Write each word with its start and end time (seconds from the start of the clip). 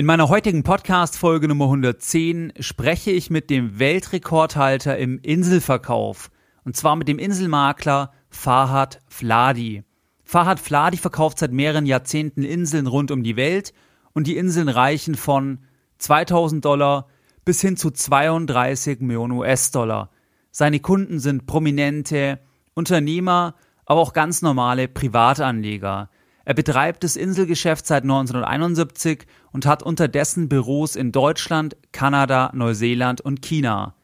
In 0.00 0.06
meiner 0.06 0.30
heutigen 0.30 0.62
Podcast-Folge 0.62 1.46
Nummer 1.46 1.66
110 1.66 2.54
spreche 2.58 3.10
ich 3.10 3.28
mit 3.28 3.50
dem 3.50 3.78
Weltrekordhalter 3.78 4.96
im 4.96 5.18
Inselverkauf. 5.20 6.30
Und 6.64 6.74
zwar 6.74 6.96
mit 6.96 7.06
dem 7.06 7.18
Inselmakler 7.18 8.10
Fahad 8.30 9.02
Fladi. 9.08 9.84
Fahad 10.24 10.58
Fladi 10.58 10.96
verkauft 10.96 11.38
seit 11.38 11.52
mehreren 11.52 11.84
Jahrzehnten 11.84 12.44
Inseln 12.44 12.86
rund 12.86 13.10
um 13.10 13.22
die 13.22 13.36
Welt 13.36 13.74
und 14.14 14.26
die 14.26 14.38
Inseln 14.38 14.70
reichen 14.70 15.16
von 15.16 15.58
2000 15.98 16.64
Dollar 16.64 17.06
bis 17.44 17.60
hin 17.60 17.76
zu 17.76 17.90
32 17.90 19.00
Millionen 19.00 19.32
US-Dollar. 19.32 20.08
Seine 20.50 20.80
Kunden 20.80 21.18
sind 21.18 21.44
prominente 21.44 22.40
Unternehmer, 22.72 23.54
aber 23.84 24.00
auch 24.00 24.14
ganz 24.14 24.40
normale 24.40 24.88
Privatanleger. 24.88 26.08
Er 26.50 26.54
betreibt 26.54 27.04
das 27.04 27.14
Inselgeschäft 27.14 27.86
seit 27.86 28.02
1971 28.02 29.24
und 29.52 29.66
hat 29.66 29.84
unterdessen 29.84 30.48
Büros 30.48 30.96
in 30.96 31.12
Deutschland, 31.12 31.76
Kanada, 31.92 32.50
Neuseeland 32.52 33.20
und 33.20 33.40
China. 33.40 33.94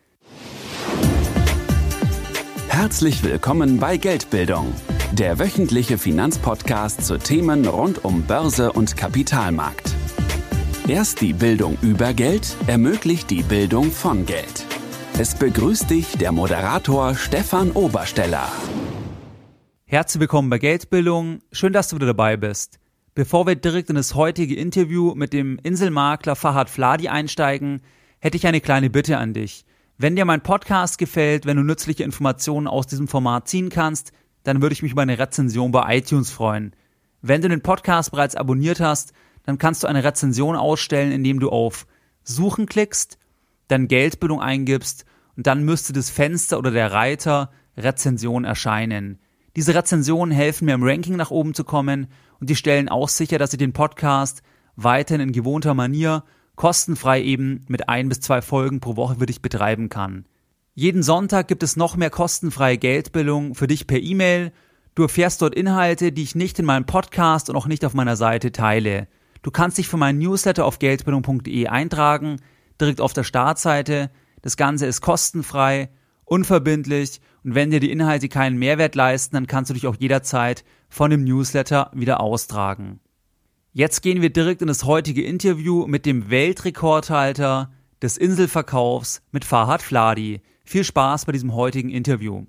Herzlich 2.69 3.25
willkommen 3.25 3.81
bei 3.81 3.97
Geldbildung, 3.97 4.73
der 5.11 5.41
wöchentliche 5.41 5.99
Finanzpodcast 5.99 7.05
zu 7.05 7.19
Themen 7.19 7.67
rund 7.67 8.05
um 8.05 8.23
Börse 8.23 8.71
und 8.71 8.97
Kapitalmarkt. 8.97 9.93
Erst 10.87 11.23
die 11.23 11.33
Bildung 11.33 11.77
über 11.83 12.15
Geld 12.15 12.57
ermöglicht 12.69 13.29
die 13.29 13.43
Bildung 13.43 13.91
von 13.91 14.25
Geld. 14.25 14.65
Es 15.19 15.35
begrüßt 15.35 15.91
dich 15.91 16.17
der 16.17 16.31
Moderator 16.31 17.17
Stefan 17.17 17.73
Obersteller. 17.73 18.49
Herzlich 19.89 20.19
willkommen 20.19 20.51
bei 20.51 20.59
Geldbildung. 20.59 21.43
Schön, 21.53 21.73
dass 21.73 21.87
du 21.87 21.95
wieder 21.95 22.09
dabei 22.09 22.37
bist. 22.37 22.81
Bevor 23.15 23.47
wir 23.47 23.55
direkt 23.55 23.89
in 23.89 23.95
das 23.95 24.17
heutige 24.17 24.57
Interview 24.57 25.15
mit 25.15 25.33
dem 25.33 25.61
Inselmakler 25.63 26.35
Fahad 26.35 26.69
Fladi 26.69 27.07
einsteigen, 27.07 27.83
hätte 28.19 28.37
ich 28.37 28.49
eine 28.49 28.61
kleine 28.61 28.91
Bitte 28.91 29.17
an 29.17 29.33
dich. 29.33 29.65
Wenn 29.97 30.17
dir 30.17 30.25
mein 30.25 30.43
Podcast 30.43 30.99
gefällt, 30.99 31.47
wenn 31.47 31.57
du 31.57 31.63
nützliche 31.63 32.03
Informationen 32.03 32.67
aus 32.67 32.89
diesem 32.89 33.07
Format 33.07 33.47
ziehen 33.47 33.69
kannst, 33.69 34.11
dann 34.43 34.61
würde 34.61 34.73
ich 34.73 34.83
mich 34.83 34.91
über 34.91 35.03
eine 35.03 35.21
Rezension 35.21 35.71
bei 35.71 35.99
iTunes 35.99 36.33
freuen. 36.33 36.75
Wenn 37.23 37.43
du 37.43 37.49
den 37.49 37.63
Podcast 37.63 38.11
bereits 38.11 38.35
abonniert 38.35 38.81
hast, 38.81 39.13
dann 39.45 39.57
kannst 39.57 39.85
du 39.85 39.87
eine 39.87 40.03
Rezension 40.03 40.57
ausstellen, 40.57 41.13
indem 41.13 41.39
du 41.39 41.51
auf 41.51 41.87
Suchen 42.25 42.67
klickst, 42.67 43.19
dann 43.69 43.87
Geldbildung 43.87 44.41
eingibst 44.41 45.05
und 45.37 45.47
dann 45.47 45.63
müsste 45.63 45.93
das 45.93 46.11
Fenster 46.11 46.59
oder 46.59 46.73
der 46.73 46.91
Reiter 46.91 47.53
Rezension 47.77 48.43
erscheinen. 48.43 49.21
Diese 49.57 49.75
Rezensionen 49.75 50.33
helfen 50.35 50.67
mir 50.67 50.75
im 50.75 50.83
Ranking 50.83 51.17
nach 51.17 51.31
oben 51.31 51.55
zu 51.55 51.65
kommen 51.65 52.09
und 52.41 52.51
die 52.51 52.57
stellen 52.57 52.91
auch 52.91 53.09
sicher, 53.09 53.39
dass 53.39 53.55
ich 53.55 53.59
den 53.59 53.73
Podcast 53.73 54.43
weiterhin 54.77 55.29
in 55.29 55.33
gewohnter 55.33 55.73
Manier 55.73 56.25
kostenfrei 56.57 57.23
eben 57.23 57.65
mit 57.67 57.89
ein 57.89 58.11
bis 58.11 58.21
zwei 58.21 58.43
Folgen 58.43 58.81
pro 58.81 58.97
Woche 58.97 59.17
für 59.17 59.27
dich 59.27 59.41
betreiben 59.41 59.89
kann. 59.89 60.27
Jeden 60.75 61.03
Sonntag 61.03 61.49
gibt 61.49 61.63
es 61.63 61.77
noch 61.77 61.97
mehr 61.97 62.11
kostenfreie 62.11 62.77
Geldbildung 62.77 63.55
für 63.55 63.67
dich 63.67 63.87
per 63.87 63.99
E-Mail. 63.99 64.53
Du 64.95 65.05
erfährst 65.05 65.41
dort 65.41 65.55
Inhalte, 65.55 66.13
die 66.13 66.23
ich 66.23 66.35
nicht 66.35 66.59
in 66.59 66.67
meinem 66.67 66.85
Podcast 66.85 67.49
und 67.49 67.57
auch 67.57 67.67
nicht 67.67 67.85
auf 67.87 67.95
meiner 67.95 68.17
Seite 68.17 68.53
teile. 68.53 69.09
Du 69.41 69.51
kannst 69.51 69.79
dich 69.79 69.89
für 69.89 69.97
meinen 69.97 70.19
Newsletter 70.19 70.67
auf 70.67 70.79
geldbildung.de 70.79 71.67
eintragen, 71.69 72.43
direkt 72.79 73.01
auf 73.01 73.15
der 73.15 73.25
Startseite. 73.25 74.11
Das 74.43 74.59
Ganze 74.59 74.85
ist 74.85 75.01
kostenfrei, 75.01 75.89
unverbindlich 76.27 77.23
und 77.43 77.55
wenn 77.55 77.71
dir 77.71 77.81
die 77.81 77.91
Inhalte 77.91 78.29
keinen 78.29 78.59
Mehrwert 78.59 78.95
leisten, 78.95 79.35
dann 79.35 79.47
kannst 79.47 79.71
du 79.71 79.75
dich 79.75 79.87
auch 79.87 79.97
jederzeit 79.99 80.65
von 80.91 81.11
dem 81.11 81.25
Newsletter 81.25 81.91
wieder 81.95 82.21
austragen. 82.21 83.01
Jetzt 83.73 84.03
gehen 84.03 84.23
wir 84.23 84.31
direkt 84.31 84.63
in 84.63 84.69
das 84.69 84.85
heutige 84.85 85.23
Interview 85.23 85.87
mit 85.87 86.07
dem 86.07 86.29
Weltrekordhalter 86.31 87.71
des 88.03 88.17
Inselverkaufs 88.17 89.23
mit 89.33 89.45
Fahad 89.45 89.83
Fladi. 89.83 90.41
Viel 90.65 90.85
Spaß 90.85 91.25
bei 91.27 91.33
diesem 91.33 91.55
heutigen 91.55 91.91
Interview. 91.91 92.45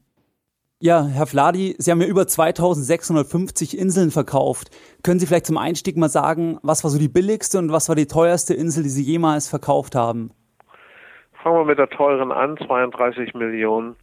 Ja, 0.79 1.05
Herr 1.05 1.25
Fladi, 1.25 1.75
Sie 1.79 1.89
haben 1.89 2.01
ja 2.01 2.07
über 2.07 2.27
2650 2.27 3.77
Inseln 3.77 4.11
verkauft. 4.11 4.69
Können 5.01 5.19
Sie 5.19 5.25
vielleicht 5.25 5.47
zum 5.47 5.57
Einstieg 5.57 5.97
mal 5.97 6.09
sagen, 6.09 6.59
was 6.61 6.83
war 6.83 6.91
so 6.91 6.99
die 6.99 7.07
billigste 7.07 7.57
und 7.57 7.71
was 7.71 7.89
war 7.89 7.95
die 7.95 8.05
teuerste 8.05 8.53
Insel, 8.53 8.83
die 8.83 8.89
Sie 8.89 9.03
jemals 9.03 9.47
verkauft 9.47 9.95
haben? 9.95 10.31
Fangen 11.47 11.59
wir 11.59 11.65
mit 11.65 11.79
der 11.79 11.89
teuren 11.89 12.33
an, 12.33 12.57
32 12.57 13.33
Millionen 13.33 13.95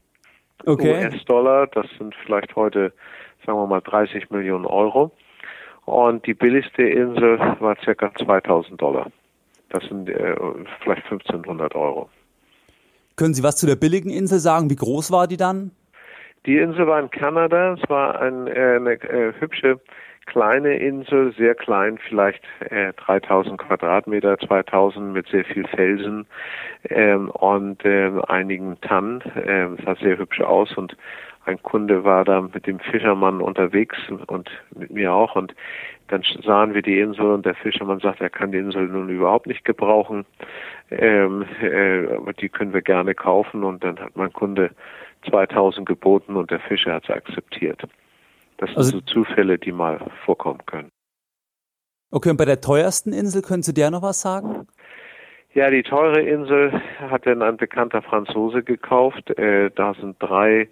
okay. 0.65 1.05
US-Dollar. 1.05 1.67
Das 1.67 1.85
sind 1.99 2.15
vielleicht 2.25 2.57
heute, 2.57 2.91
sagen 3.45 3.59
wir 3.59 3.67
mal, 3.67 3.83
30 3.83 4.31
Millionen 4.31 4.65
Euro. 4.65 5.13
Und 5.85 6.27
die 6.27 6.33
billigste 6.33 6.85
Insel 6.85 7.39
war 7.61 7.77
circa 7.85 8.11
2000 8.15 8.81
Dollar. 8.81 9.11
Das 9.69 9.85
sind 9.85 10.09
äh, 10.09 10.35
vielleicht 10.81 11.05
1500 11.05 11.75
Euro. 11.75 12.09
Können 13.17 13.35
Sie 13.35 13.43
was 13.43 13.59
zu 13.59 13.67
der 13.67 13.77
billigen 13.77 14.09
Insel 14.09 14.39
sagen? 14.39 14.71
Wie 14.71 14.77
groß 14.77 15.13
war 15.13 15.27
die 15.27 15.37
dann? 15.37 15.71
Die 16.47 16.57
Insel 16.57 16.87
war 16.87 16.99
in 16.99 17.11
Kanada. 17.11 17.75
Es 17.75 17.91
war 17.91 18.23
ein, 18.23 18.47
äh, 18.47 18.77
eine 18.77 18.93
äh, 18.93 19.35
hübsche 19.39 19.79
kleine 20.27 20.77
Insel, 20.77 21.33
sehr 21.35 21.55
klein, 21.55 21.99
vielleicht 22.09 22.43
äh, 22.71 22.93
3000 22.95 23.59
Quadratmeter, 23.59 24.39
2000 24.39 25.13
mit 25.13 25.29
sehr 25.29 25.45
viel 25.45 25.67
Felsen 25.67 26.27
ähm, 26.89 27.31
und 27.31 27.85
äh, 27.85 28.11
einigen 28.29 28.81
Tannen. 28.81 29.21
Äh, 29.23 29.83
sah 29.85 29.95
sehr 29.97 30.19
hübsch 30.19 30.41
aus 30.41 30.77
und 30.77 30.97
ein 31.47 31.63
Kunde 31.63 32.05
war 32.05 32.25
da 32.25 32.41
mit 32.41 32.67
dem 32.67 32.81
Fischermann 32.81 33.41
unterwegs 33.41 33.99
und 34.27 34.51
mit 34.75 34.91
mir 34.91 35.13
auch 35.13 35.37
und 35.37 35.55
dann 36.09 36.23
sahen 36.45 36.75
wir 36.75 36.83
die 36.83 37.01
Insel 37.01 37.31
und 37.31 37.47
der 37.47 37.55
Fischermann 37.55 38.01
sagt, 38.01 38.21
er 38.21 38.31
kann 38.31 38.53
die 38.53 38.59
Insel 38.59 38.89
nun 38.89 39.09
überhaupt 39.09 39.47
nicht 39.47 39.65
gebrauchen, 39.65 40.27
ähm, 40.91 41.45
äh, 41.63 42.15
aber 42.15 42.33
die 42.33 42.49
können 42.49 42.75
wir 42.75 42.83
gerne 42.83 43.15
kaufen 43.15 43.65
und 43.65 43.85
dann 43.85 43.99
hat 43.99 44.17
mein 44.17 44.33
Kunde 44.33 44.71
2000 45.29 45.87
geboten 45.87 46.37
und 46.37 46.51
der 46.51 46.61
Fischer 46.61 46.95
hat 46.95 47.05
es 47.05 47.11
akzeptiert. 47.11 47.83
Das 48.59 48.71
sind 48.71 48.79
also, 48.79 48.91
so 48.93 49.01
Zufälle, 49.03 49.59
die 49.59 49.73
mal 49.73 49.99
vorkommen 50.25 50.61
können. 50.67 50.91
Okay, 52.11 52.31
und 52.31 52.37
bei 52.37 52.45
der 52.45 52.61
teuersten 52.61 53.13
Insel 53.13 53.43
können 53.43 53.63
Sie 53.63 53.75
der 53.75 53.91
noch 53.91 54.03
was 54.03 54.21
sagen? 54.21 54.69
Ja, 55.55 55.71
die 55.71 55.83
teure 55.83 56.21
Insel 56.21 56.81
hat 56.99 57.27
dann 57.27 57.43
ein 57.43 57.57
bekannter 57.57 58.03
Franzose 58.03 58.63
gekauft. 58.63 59.31
Äh, 59.39 59.71
da 59.75 59.95
sind 59.95 60.17
drei 60.19 60.69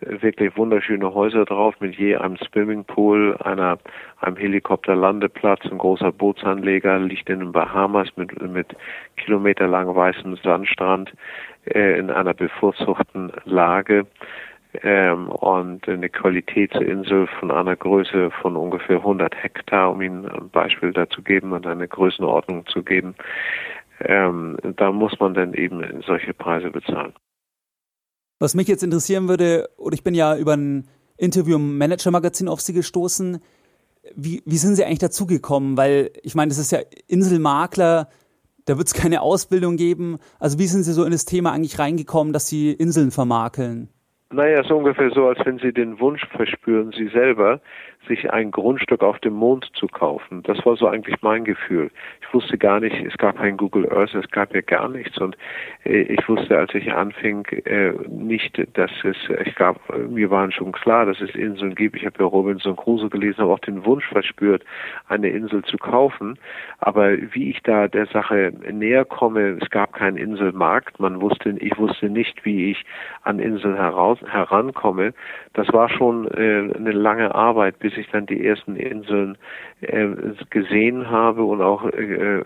äh, 0.00 0.22
wirklich 0.22 0.56
wunderschöne 0.56 1.14
Häuser 1.14 1.46
drauf 1.46 1.74
mit 1.80 1.96
je 1.96 2.16
einem 2.16 2.36
Swimmingpool, 2.36 3.36
einer, 3.38 3.78
einem 4.20 4.36
Helikopterlandeplatz, 4.36 5.64
ein 5.70 5.78
großer 5.78 6.12
Bootsanleger, 6.12 6.98
liegt 6.98 7.30
in 7.30 7.40
den 7.40 7.52
Bahamas 7.52 8.08
mit, 8.16 8.38
mit 8.42 8.76
kilometerlang 9.16 9.94
weißem 9.94 10.36
Sandstrand 10.36 11.12
äh, 11.64 11.98
in 11.98 12.10
einer 12.10 12.34
bevorzugten 12.34 13.32
Lage 13.44 14.06
ähm, 14.82 15.28
und 15.28 15.88
eine 15.88 16.08
Qualitätsinsel 16.08 17.28
von 17.38 17.50
einer 17.50 17.76
Größe 17.76 18.30
von 18.42 18.56
ungefähr 18.56 18.96
100 18.96 19.34
Hektar, 19.42 19.92
um 19.92 20.00
Ihnen 20.00 20.26
ein 20.26 20.50
Beispiel 20.50 20.92
dazu 20.92 21.22
geben 21.22 21.52
und 21.52 21.66
eine 21.66 21.88
Größenordnung 21.88 22.66
zu 22.66 22.82
geben. 22.82 23.14
Ähm, 24.00 24.56
da 24.76 24.92
muss 24.92 25.18
man 25.20 25.34
dann 25.34 25.54
eben 25.54 26.02
solche 26.06 26.34
Preise 26.34 26.70
bezahlen. 26.70 27.14
Was 28.38 28.54
mich 28.54 28.68
jetzt 28.68 28.82
interessieren 28.82 29.28
würde, 29.28 29.68
oder 29.78 29.94
ich 29.94 30.04
bin 30.04 30.14
ja 30.14 30.36
über 30.36 30.54
ein 30.54 30.88
Interview 31.16 31.56
im 31.56 31.78
Manager-Magazin 31.78 32.48
auf 32.48 32.60
Sie 32.60 32.74
gestoßen, 32.74 33.40
wie, 34.14 34.42
wie 34.44 34.58
sind 34.58 34.76
Sie 34.76 34.84
eigentlich 34.84 34.98
dazugekommen? 34.98 35.76
Weil 35.76 36.10
ich 36.22 36.34
meine, 36.34 36.50
das 36.50 36.58
ist 36.58 36.72
ja 36.72 36.80
Inselmakler, 37.08 38.08
da 38.66 38.76
wird 38.76 38.88
es 38.88 38.94
keine 38.94 39.22
Ausbildung 39.22 39.76
geben. 39.76 40.18
Also 40.38 40.58
wie 40.58 40.66
sind 40.66 40.82
Sie 40.82 40.92
so 40.92 41.04
in 41.04 41.12
das 41.12 41.24
Thema 41.24 41.52
eigentlich 41.52 41.78
reingekommen, 41.78 42.32
dass 42.32 42.48
Sie 42.48 42.72
Inseln 42.72 43.10
vermakeln? 43.10 43.88
Naja, 44.32 44.64
so 44.64 44.76
ungefähr 44.76 45.10
so, 45.10 45.28
als 45.28 45.38
wenn 45.44 45.58
Sie 45.58 45.72
den 45.72 46.00
Wunsch 46.00 46.26
verspüren, 46.28 46.90
Sie 46.90 47.08
selber 47.08 47.60
sich 48.06 48.30
ein 48.30 48.50
Grundstück 48.50 49.02
auf 49.02 49.18
dem 49.20 49.34
Mond 49.34 49.68
zu 49.74 49.86
kaufen. 49.86 50.42
Das 50.42 50.64
war 50.64 50.76
so 50.76 50.86
eigentlich 50.88 51.22
mein 51.22 51.44
Gefühl. 51.44 51.90
Ich 52.20 52.34
wusste 52.34 52.58
gar 52.58 52.80
nicht, 52.80 52.96
es 53.04 53.16
gab 53.18 53.36
kein 53.38 53.56
Google 53.56 53.90
Earth, 53.92 54.14
es 54.14 54.30
gab 54.30 54.54
ja 54.54 54.60
gar 54.60 54.88
nichts. 54.88 55.18
Und 55.18 55.36
äh, 55.84 56.02
ich 56.02 56.28
wusste, 56.28 56.58
als 56.58 56.74
ich 56.74 56.92
anfing, 56.92 57.44
äh, 57.64 57.92
nicht, 58.08 58.60
dass 58.76 58.90
es, 59.04 59.16
ich 59.44 59.54
gab, 59.54 59.80
mir 60.08 60.30
waren 60.30 60.52
schon 60.52 60.72
klar, 60.72 61.06
dass 61.06 61.20
es 61.20 61.34
Inseln 61.34 61.74
gibt. 61.74 61.96
Ich 61.96 62.06
habe 62.06 62.16
ja 62.20 62.26
Robinson 62.26 62.76
Crusoe 62.76 63.10
gelesen, 63.10 63.38
habe 63.38 63.52
auch 63.52 63.58
den 63.60 63.84
Wunsch 63.84 64.06
verspürt, 64.06 64.64
eine 65.08 65.28
Insel 65.28 65.64
zu 65.64 65.76
kaufen. 65.76 66.38
Aber 66.78 67.16
wie 67.32 67.50
ich 67.50 67.62
da 67.62 67.88
der 67.88 68.06
Sache 68.06 68.52
näher 68.70 69.04
komme, 69.04 69.58
es 69.60 69.70
gab 69.70 69.92
keinen 69.92 70.16
Inselmarkt. 70.16 71.00
Man 71.00 71.20
wusste, 71.20 71.50
ich 71.50 71.76
wusste 71.78 72.08
nicht, 72.08 72.44
wie 72.44 72.70
ich 72.70 72.84
an 73.22 73.38
Inseln 73.38 73.76
heraus, 73.76 74.18
herankomme. 74.26 75.14
Das 75.54 75.72
war 75.72 75.88
schon 75.88 76.28
äh, 76.28 76.72
eine 76.74 76.92
lange 76.92 77.34
Arbeit, 77.34 77.78
bis 77.78 77.95
ich 77.96 78.08
dann 78.10 78.26
die 78.26 78.46
ersten 78.46 78.76
Inseln 78.76 79.36
äh, 79.80 80.08
gesehen 80.50 81.10
habe 81.10 81.42
und 81.44 81.62
auch 81.62 81.84
äh, 81.84 82.40
äh, 82.40 82.42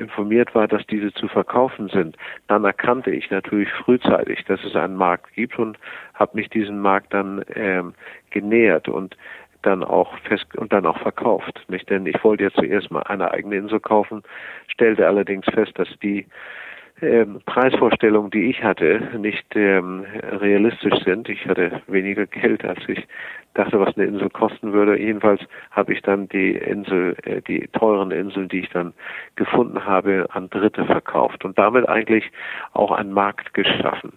informiert 0.00 0.54
war, 0.54 0.68
dass 0.68 0.86
diese 0.86 1.12
zu 1.12 1.28
verkaufen 1.28 1.88
sind, 1.88 2.16
dann 2.46 2.64
erkannte 2.64 3.10
ich 3.10 3.30
natürlich 3.30 3.70
frühzeitig, 3.84 4.44
dass 4.44 4.62
es 4.64 4.76
einen 4.76 4.96
Markt 4.96 5.32
gibt 5.34 5.58
und 5.58 5.78
habe 6.14 6.36
mich 6.36 6.48
diesem 6.50 6.80
Markt 6.80 7.12
dann 7.14 7.44
ähm, 7.54 7.94
genähert. 8.30 8.88
Und 8.88 9.16
dann 9.62 9.82
auch 9.82 10.16
fest 10.18 10.46
und 10.56 10.72
dann 10.72 10.86
auch 10.86 10.98
verkauft. 10.98 11.64
Nicht? 11.68 11.90
Denn 11.90 12.06
ich 12.06 12.22
wollte 12.22 12.44
ja 12.44 12.50
zuerst 12.50 12.90
mal 12.90 13.02
eine 13.02 13.30
eigene 13.32 13.56
Insel 13.56 13.80
kaufen, 13.80 14.22
stellte 14.68 15.06
allerdings 15.06 15.46
fest, 15.46 15.72
dass 15.74 15.88
die 16.02 16.26
ähm, 17.00 17.40
Preisvorstellungen, 17.46 18.30
die 18.30 18.50
ich 18.50 18.62
hatte, 18.62 19.00
nicht 19.18 19.46
ähm, 19.54 20.04
realistisch 20.40 21.02
sind. 21.04 21.28
Ich 21.28 21.46
hatte 21.46 21.82
weniger 21.86 22.26
Geld, 22.26 22.64
als 22.64 22.80
ich 22.88 23.06
dachte, 23.54 23.80
was 23.80 23.96
eine 23.96 24.06
Insel 24.06 24.30
kosten 24.30 24.72
würde. 24.72 24.98
Jedenfalls 24.98 25.40
habe 25.70 25.92
ich 25.92 26.02
dann 26.02 26.28
die 26.28 26.52
Insel, 26.52 27.16
äh, 27.24 27.40
die 27.42 27.68
teuren 27.68 28.10
Inseln, 28.10 28.48
die 28.48 28.60
ich 28.60 28.70
dann 28.70 28.94
gefunden 29.36 29.84
habe, 29.84 30.26
an 30.30 30.50
Dritte 30.50 30.84
verkauft 30.84 31.44
und 31.44 31.58
damit 31.58 31.88
eigentlich 31.88 32.30
auch 32.72 32.90
einen 32.90 33.12
Markt 33.12 33.54
geschaffen. 33.54 34.12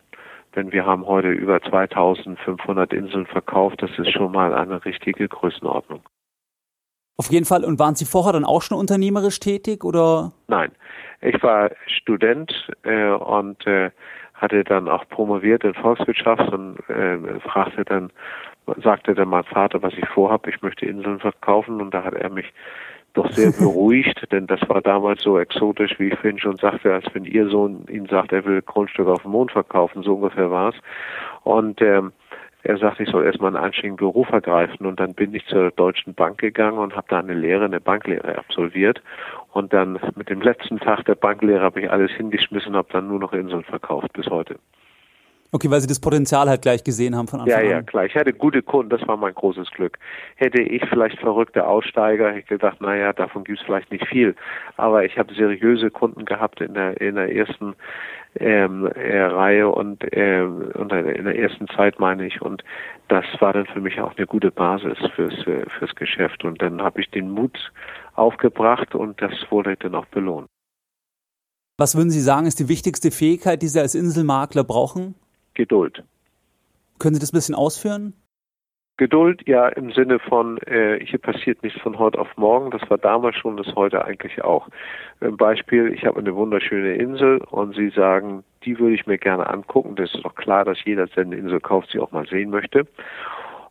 Denn 0.55 0.71
wir 0.71 0.85
haben 0.85 1.05
heute 1.05 1.29
über 1.29 1.61
2500 1.61 2.93
Inseln 2.93 3.25
verkauft. 3.25 3.81
Das 3.81 3.91
ist 3.97 4.11
schon 4.11 4.31
mal 4.31 4.53
eine 4.53 4.83
richtige 4.83 5.27
Größenordnung. 5.27 6.01
Auf 7.17 7.31
jeden 7.31 7.45
Fall. 7.45 7.63
Und 7.63 7.79
waren 7.79 7.95
Sie 7.95 8.05
vorher 8.05 8.33
dann 8.33 8.45
auch 8.45 8.61
schon 8.61 8.77
unternehmerisch 8.77 9.39
tätig 9.39 9.83
oder? 9.83 10.31
Nein, 10.47 10.71
ich 11.21 11.41
war 11.43 11.71
Student 11.87 12.71
äh, 12.83 13.09
und 13.09 13.65
äh, 13.67 13.91
hatte 14.33 14.63
dann 14.63 14.89
auch 14.89 15.07
promoviert 15.09 15.63
in 15.63 15.75
Volkswirtschaft 15.75 16.51
und 16.51 16.77
äh, 16.89 17.39
fragte 17.41 17.85
dann, 17.85 18.11
sagte 18.83 19.13
dann 19.13 19.29
mein 19.29 19.43
Vater, 19.43 19.81
was 19.83 19.93
ich 19.93 20.07
vorhabe. 20.07 20.49
Ich 20.49 20.61
möchte 20.61 20.85
Inseln 20.85 21.19
verkaufen 21.19 21.79
und 21.79 21.93
da 21.93 22.03
hat 22.03 22.15
er 22.15 22.29
mich 22.29 22.51
doch 23.13 23.29
sehr 23.31 23.51
beruhigt, 23.59 24.25
denn 24.31 24.47
das 24.47 24.61
war 24.67 24.81
damals 24.81 25.21
so 25.21 25.37
exotisch, 25.37 25.99
wie 25.99 26.07
ich 26.07 26.15
vorhin 26.15 26.39
schon 26.39 26.57
sagte, 26.57 26.93
als 26.93 27.05
wenn 27.13 27.25
ihr 27.25 27.47
Sohn 27.49 27.85
ihn 27.87 28.07
sagt, 28.07 28.31
er 28.31 28.45
will 28.45 28.61
Grundstücke 28.61 29.11
auf 29.11 29.21
dem 29.21 29.31
Mond 29.31 29.51
verkaufen, 29.51 30.01
so 30.01 30.15
ungefähr 30.15 30.49
war 30.49 30.69
es. 30.69 30.75
Und 31.43 31.81
ähm, 31.81 32.11
er 32.63 32.77
sagte, 32.77 33.03
ich 33.03 33.09
soll 33.09 33.25
erstmal 33.25 33.55
einen 33.55 33.63
anständigen 33.63 33.97
Beruf 33.97 34.29
ergreifen 34.29 34.85
und 34.85 34.99
dann 34.99 35.13
bin 35.13 35.33
ich 35.33 35.45
zur 35.47 35.71
Deutschen 35.71 36.13
Bank 36.13 36.37
gegangen 36.37 36.77
und 36.77 36.95
habe 36.95 37.07
da 37.09 37.19
eine 37.19 37.33
Lehre, 37.33 37.65
eine 37.65 37.81
Banklehre 37.81 38.37
absolviert 38.37 39.01
und 39.51 39.73
dann 39.73 39.99
mit 40.15 40.29
dem 40.29 40.41
letzten 40.41 40.79
Tag 40.79 41.05
der 41.05 41.15
Banklehre 41.15 41.61
habe 41.61 41.81
ich 41.81 41.91
alles 41.91 42.11
hingeschmissen, 42.11 42.75
habe 42.75 42.89
dann 42.91 43.07
nur 43.07 43.19
noch 43.19 43.33
Inseln 43.33 43.63
verkauft 43.63 44.13
bis 44.13 44.27
heute. 44.27 44.57
Okay, 45.53 45.69
weil 45.69 45.81
Sie 45.81 45.87
das 45.87 45.99
Potenzial 45.99 46.47
halt 46.47 46.61
gleich 46.61 46.81
gesehen 46.83 47.15
haben 47.15 47.27
von 47.27 47.41
Anfang 47.41 47.59
an. 47.59 47.65
Ja, 47.65 47.71
ja, 47.71 47.81
klar. 47.81 48.05
Ich 48.05 48.15
hatte 48.15 48.31
gute 48.31 48.61
Kunden, 48.61 48.89
das 48.89 49.05
war 49.05 49.17
mein 49.17 49.33
großes 49.33 49.69
Glück. 49.71 49.99
Hätte 50.37 50.61
ich 50.61 50.81
vielleicht 50.87 51.19
verrückte 51.19 51.67
Aussteiger, 51.67 52.29
hätte 52.29 52.39
ich 52.39 52.47
gedacht, 52.47 52.79
naja, 52.79 53.11
davon 53.11 53.43
gibt 53.43 53.59
es 53.59 53.65
vielleicht 53.65 53.91
nicht 53.91 54.07
viel. 54.07 54.33
Aber 54.77 55.03
ich 55.03 55.17
habe 55.17 55.33
seriöse 55.33 55.91
Kunden 55.91 56.23
gehabt 56.23 56.61
in 56.61 56.73
der, 56.73 57.01
in 57.01 57.15
der 57.15 57.35
ersten 57.35 57.75
ähm, 58.39 58.87
äh, 58.95 59.21
Reihe 59.23 59.67
und, 59.67 60.01
äh, 60.13 60.41
und 60.41 60.93
in 60.93 61.25
der 61.25 61.37
ersten 61.37 61.67
Zeit 61.75 61.99
meine 61.99 62.25
ich 62.25 62.41
und 62.41 62.63
das 63.09 63.25
war 63.39 63.51
dann 63.51 63.65
für 63.65 63.81
mich 63.81 63.99
auch 63.99 64.15
eine 64.15 64.25
gute 64.25 64.51
Basis 64.51 64.97
fürs 65.15 65.33
äh, 65.47 65.65
fürs 65.77 65.93
Geschäft 65.95 66.45
und 66.45 66.61
dann 66.61 66.81
habe 66.81 67.01
ich 67.01 67.09
den 67.09 67.29
Mut 67.29 67.71
aufgebracht 68.13 68.95
und 68.95 69.21
das 69.21 69.33
wurde 69.49 69.75
dann 69.75 69.95
auch 69.95 70.05
belohnt. 70.05 70.47
Was 71.77 71.95
würden 71.97 72.11
Sie 72.11 72.21
sagen, 72.21 72.47
ist 72.47 72.59
die 72.59 72.69
wichtigste 72.69 73.11
Fähigkeit, 73.11 73.61
die 73.61 73.67
Sie 73.67 73.81
als 73.81 73.95
Inselmakler 73.95 74.63
brauchen? 74.63 75.15
Geduld. 75.53 76.03
Können 76.99 77.15
Sie 77.15 77.19
das 77.19 77.33
ein 77.33 77.37
bisschen 77.37 77.55
ausführen? 77.55 78.13
Geduld, 78.97 79.47
ja, 79.47 79.67
im 79.69 79.91
Sinne 79.91 80.19
von, 80.19 80.59
äh, 80.59 81.03
hier 81.03 81.17
passiert 81.17 81.63
nichts 81.63 81.81
von 81.81 81.97
heute 81.97 82.19
auf 82.19 82.27
morgen. 82.37 82.69
Das 82.69 82.87
war 82.89 82.99
damals 82.99 83.35
schon, 83.35 83.57
das 83.57 83.73
heute 83.75 84.05
eigentlich 84.05 84.43
auch. 84.43 84.67
Ein 85.21 85.37
Beispiel, 85.37 85.91
ich 85.91 86.05
habe 86.05 86.19
eine 86.19 86.35
wunderschöne 86.35 86.93
Insel 86.95 87.39
und 87.49 87.75
Sie 87.75 87.89
sagen, 87.89 88.43
die 88.63 88.77
würde 88.77 88.93
ich 88.93 89.07
mir 89.07 89.17
gerne 89.17 89.49
angucken. 89.49 89.95
Das 89.95 90.13
ist 90.13 90.23
doch 90.23 90.35
klar, 90.35 90.65
dass 90.65 90.83
jeder, 90.85 91.07
der 91.07 91.23
eine 91.23 91.35
Insel 91.35 91.59
kauft, 91.59 91.89
sie 91.91 91.99
auch 91.99 92.11
mal 92.11 92.27
sehen 92.27 92.51
möchte. 92.51 92.85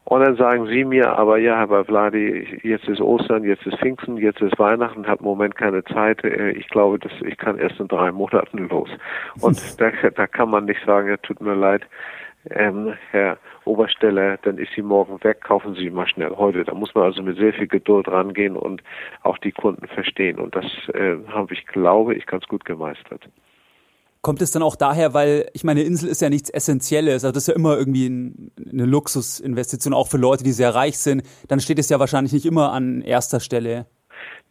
Und 0.04 0.20
dann 0.22 0.36
sagen 0.36 0.66
Sie 0.66 0.84
mir, 0.84 1.12
aber 1.18 1.38
ja, 1.38 1.56
Herr 1.56 1.68
Bavladi, 1.68 2.60
jetzt 2.62 2.88
ist 2.88 3.00
Ostern, 3.00 3.44
jetzt 3.44 3.64
ist 3.66 3.78
Pfingsten, 3.78 4.16
jetzt 4.16 4.40
ist 4.40 4.58
Weihnachten, 4.58 5.06
habe 5.06 5.20
im 5.20 5.26
Moment 5.26 5.56
keine 5.56 5.84
Zeit. 5.84 6.24
Äh, 6.24 6.50
ich 6.52 6.68
glaube, 6.68 6.98
dass 6.98 7.12
ich 7.22 7.36
kann 7.36 7.58
erst 7.58 7.78
in 7.78 7.88
drei 7.88 8.10
Monaten 8.10 8.68
los. 8.68 8.88
Und 9.40 9.58
da, 9.80 9.90
da 10.10 10.26
kann 10.26 10.50
man 10.50 10.64
nicht 10.64 10.84
sagen, 10.84 11.08
ja, 11.08 11.16
tut 11.18 11.40
mir 11.40 11.54
leid, 11.54 11.82
ähm, 12.48 12.94
Herr 13.10 13.38
Obersteller, 13.66 14.38
dann 14.38 14.56
ist 14.56 14.72
sie 14.74 14.82
morgen 14.82 15.22
weg, 15.22 15.42
kaufen 15.42 15.74
Sie 15.74 15.90
mal 15.90 16.08
schnell 16.08 16.30
heute. 16.36 16.64
Da 16.64 16.72
muss 16.74 16.94
man 16.94 17.04
also 17.04 17.22
mit 17.22 17.36
sehr 17.36 17.52
viel 17.52 17.68
Geduld 17.68 18.08
rangehen 18.08 18.56
und 18.56 18.82
auch 19.22 19.36
die 19.38 19.52
Kunden 19.52 19.86
verstehen. 19.86 20.38
Und 20.38 20.56
das 20.56 20.64
äh, 20.94 21.16
habe 21.28 21.52
ich, 21.52 21.66
glaube 21.66 22.14
ich, 22.14 22.26
ganz 22.26 22.46
gut 22.46 22.64
gemeistert. 22.64 23.28
Kommt 24.22 24.42
es 24.42 24.50
dann 24.50 24.62
auch 24.62 24.76
daher, 24.76 25.14
weil 25.14 25.48
ich 25.54 25.64
meine, 25.64 25.82
Insel 25.82 26.08
ist 26.08 26.20
ja 26.20 26.28
nichts 26.28 26.50
Essentielles, 26.50 27.24
also 27.24 27.32
das 27.32 27.44
ist 27.44 27.48
ja 27.48 27.54
immer 27.54 27.78
irgendwie 27.78 28.06
ein, 28.06 28.50
eine 28.70 28.84
Luxusinvestition, 28.84 29.94
auch 29.94 30.08
für 30.08 30.18
Leute, 30.18 30.44
die 30.44 30.52
sehr 30.52 30.74
reich 30.74 30.98
sind. 30.98 31.22
Dann 31.48 31.60
steht 31.60 31.78
es 31.78 31.88
ja 31.88 31.98
wahrscheinlich 31.98 32.32
nicht 32.32 32.44
immer 32.44 32.72
an 32.72 33.00
erster 33.00 33.40
Stelle. 33.40 33.86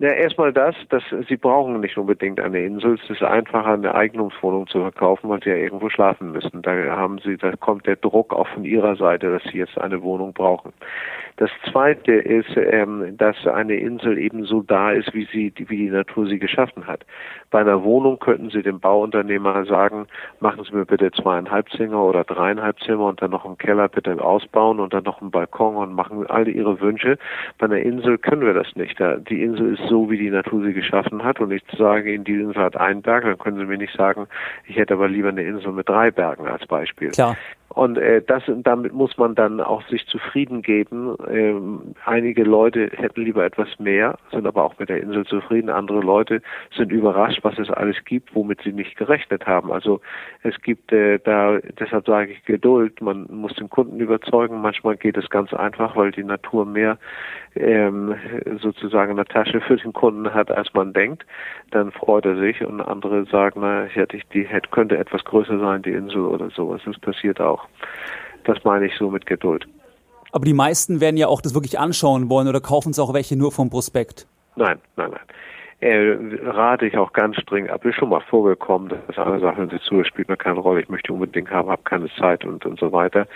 Ja, 0.02 0.12
erstmal 0.12 0.54
das, 0.54 0.76
dass 0.88 1.04
Sie 1.28 1.36
brauchen 1.36 1.82
nicht 1.82 1.98
unbedingt 1.98 2.40
eine 2.40 2.64
Insel. 2.64 2.98
Es 3.04 3.10
ist 3.10 3.22
einfacher, 3.22 3.74
eine 3.74 3.94
Eigentumswohnung 3.94 4.66
zu 4.68 4.80
verkaufen, 4.80 5.30
weil 5.30 5.44
Sie 5.44 5.50
ja 5.50 5.58
irgendwo 5.58 5.90
schlafen 5.90 6.32
müssen. 6.32 6.62
Da 6.62 6.72
haben 6.96 7.20
Sie, 7.20 7.36
da 7.36 7.54
kommt 7.58 7.86
der 7.86 7.98
Druck 7.98 8.34
auch 8.34 8.48
von 8.48 8.64
Ihrer 8.64 8.96
Seite, 8.96 9.30
dass 9.30 9.44
Sie 9.52 9.58
jetzt 9.58 9.78
eine 9.78 10.02
Wohnung 10.02 10.32
brauchen. 10.32 10.72
Das 11.40 11.50
zweite 11.72 12.12
ist, 12.12 12.50
ähm, 12.58 13.16
dass 13.18 13.48
eine 13.48 13.76
Insel 13.76 14.18
eben 14.18 14.44
so 14.44 14.62
da 14.62 14.92
ist, 14.92 15.14
wie 15.14 15.26
sie, 15.32 15.54
wie 15.56 15.78
die 15.78 15.90
Natur 15.90 16.28
sie 16.28 16.38
geschaffen 16.38 16.86
hat. 16.86 17.06
Bei 17.50 17.60
einer 17.62 17.82
Wohnung 17.84 18.20
könnten 18.20 18.50
Sie 18.50 18.62
dem 18.62 18.82
Bauunternehmer 18.82 19.64
sagen, 19.64 20.08
machen 20.42 20.66
Sie 20.66 20.76
mir 20.76 20.86
bitte 20.86 21.12
zweieinhalb 21.12 21.70
Zimmer 21.70 22.04
oder 22.04 22.26
dreieinhalb 22.26 22.80
Zimmer 22.82 23.06
und 23.06 23.22
dann 23.22 23.32
noch 23.32 23.46
einen 23.46 23.58
Keller 23.58 23.88
bitte 23.88 24.22
ausbauen 24.22 24.82
und 24.82 24.94
dann 24.94 25.06
noch 25.06 25.22
einen 25.22 25.32
Balkon 25.32 25.78
und 25.78 25.94
machen 25.94 26.28
alle 26.28 26.52
Ihre 26.52 26.82
Wünsche. 26.82 27.18
Bei 27.58 27.68
einer 27.68 27.80
Insel 27.80 28.18
können 28.18 28.42
wir 28.42 28.54
das 28.54 28.76
nicht. 28.76 29.00
Die 29.30 29.42
Insel 29.42 29.76
ist 29.76 29.88
so, 29.90 30.10
wie 30.10 30.18
die 30.18 30.30
Natur 30.30 30.64
sie 30.64 30.74
geschaffen 30.74 31.24
hat 31.24 31.40
und 31.40 31.52
ich 31.52 31.64
sage 31.78 32.14
Ihnen, 32.14 32.24
die 32.24 32.40
Insel 32.40 32.64
hat 32.64 32.78
einen 32.78 33.02
Berg, 33.02 33.24
dann 33.24 33.38
können 33.38 33.58
Sie 33.58 33.66
mir 33.66 33.78
nicht 33.78 33.96
sagen, 33.96 34.28
ich 34.66 34.78
hätte 34.78 34.94
aber 34.94 35.10
lieber 35.10 35.30
eine 35.30 35.44
Insel 35.44 35.72
mit 35.72 35.90
drei 35.90 36.12
Bergen 36.12 36.48
als 36.48 36.66
Beispiel. 36.68 37.10
Klar. 37.10 37.36
Und 37.70 37.98
äh, 37.98 38.22
das, 38.22 38.44
damit 38.48 38.94
muss 38.94 39.18
man 39.18 39.36
dann 39.36 39.62
auch 39.62 39.88
sich 39.90 40.06
zufrieden 40.08 40.64
geben. 40.64 41.16
Ähm, 41.30 41.94
einige 42.04 42.44
Leute 42.44 42.90
hätten 42.96 43.22
lieber 43.22 43.46
etwas 43.46 43.68
mehr, 43.80 44.18
sind 44.32 44.48
aber 44.48 44.64
auch 44.64 44.80
mit 44.80 44.90
der 44.90 45.02
Insel 45.02 45.26
zufrieden. 45.26 45.70
Andere 45.70 46.00
Leute 46.00 46.42
sind 46.76 46.92
überrascht, 46.92 47.40
was 47.44 47.60
es 47.60 47.70
alles 47.70 48.04
gibt, 48.06 48.34
womit 48.34 48.62
sie 48.64 48.74
nicht 48.74 48.98
gerechnet 48.98 49.46
haben. 49.46 49.72
Also 49.72 50.02
es 50.42 50.60
gibt 50.62 50.92
äh, 50.92 51.20
da, 51.20 51.60
deshalb 51.80 52.08
sage 52.08 52.32
ich 52.32 52.44
Geduld. 52.46 53.02
Man 53.02 53.28
muss 53.30 53.54
den 53.54 53.70
Kunden 53.70 54.00
überzeugen. 54.00 54.62
Manchmal 54.62 54.98
geht 54.98 55.18
es 55.18 55.30
ganz 55.30 55.54
einfach, 55.54 55.96
weil 55.96 56.12
die 56.12 56.24
Natur 56.24 56.66
mehr 56.66 56.98
ähm, 57.56 58.16
sozusagen 58.62 59.12
eine 59.12 59.26
Tasche 59.26 59.62
für 59.62 59.78
den 59.78 59.94
Kunden 59.94 60.34
hat, 60.34 60.52
als 60.52 60.74
man 60.74 60.94
denkt. 60.94 61.26
Dann 61.72 61.92
freut 61.92 62.26
er 62.26 62.38
sich 62.38 62.64
und 62.64 62.82
andere 62.82 63.26
sagen, 63.26 63.62
na, 63.62 63.84
hätte 63.84 64.18
ich 64.18 64.28
die, 64.30 64.44
hätte, 64.44 64.70
könnte 64.70 64.98
etwas 64.98 65.24
größer 65.24 65.60
sein, 65.60 65.82
die 65.82 65.92
Insel 65.92 66.22
oder 66.26 66.50
sowas. 66.50 66.82
Das 66.86 66.98
passiert 67.00 67.40
auch. 67.40 67.59
Das 68.44 68.64
meine 68.64 68.88
ich 68.88 68.96
so 68.98 69.10
mit 69.10 69.26
Geduld. 69.26 69.68
Aber 70.32 70.46
die 70.46 70.54
meisten 70.54 71.02
werden 71.02 71.18
ja 71.18 71.28
auch 71.28 71.42
das 71.42 71.54
wirklich 71.54 71.80
anschauen 71.80 72.30
wollen 72.30 72.48
oder 72.48 72.62
kaufen 72.62 72.92
es 72.92 73.00
auch 73.00 73.14
welche 73.14 73.36
nur 73.36 73.52
vom 73.52 73.70
Prospekt? 73.70 74.28
Nein, 74.56 74.80
nein, 74.96 75.12
nein. 75.12 75.22
Äh, 75.82 76.18
rate 76.44 76.88
ich 76.88 76.98
auch 76.98 77.14
ganz 77.14 77.38
streng 77.38 77.70
ab. 77.70 77.86
Ist 77.86 77.96
schon 77.96 78.10
mal 78.10 78.20
vorgekommen, 78.20 78.90
dass 79.08 79.18
eine 79.18 79.40
Sache 79.40 79.66
sie 79.72 79.80
zu, 79.80 80.04
spielt 80.04 80.28
mir 80.28 80.36
keine 80.36 80.60
Rolle, 80.60 80.82
ich 80.82 80.90
möchte 80.90 81.14
unbedingt 81.14 81.50
haben, 81.52 81.70
habe 81.70 81.84
keine 81.84 82.10
Zeit 82.16 82.44
und, 82.44 82.66
und 82.66 82.78
so 82.78 82.92
weiter. 82.92 83.28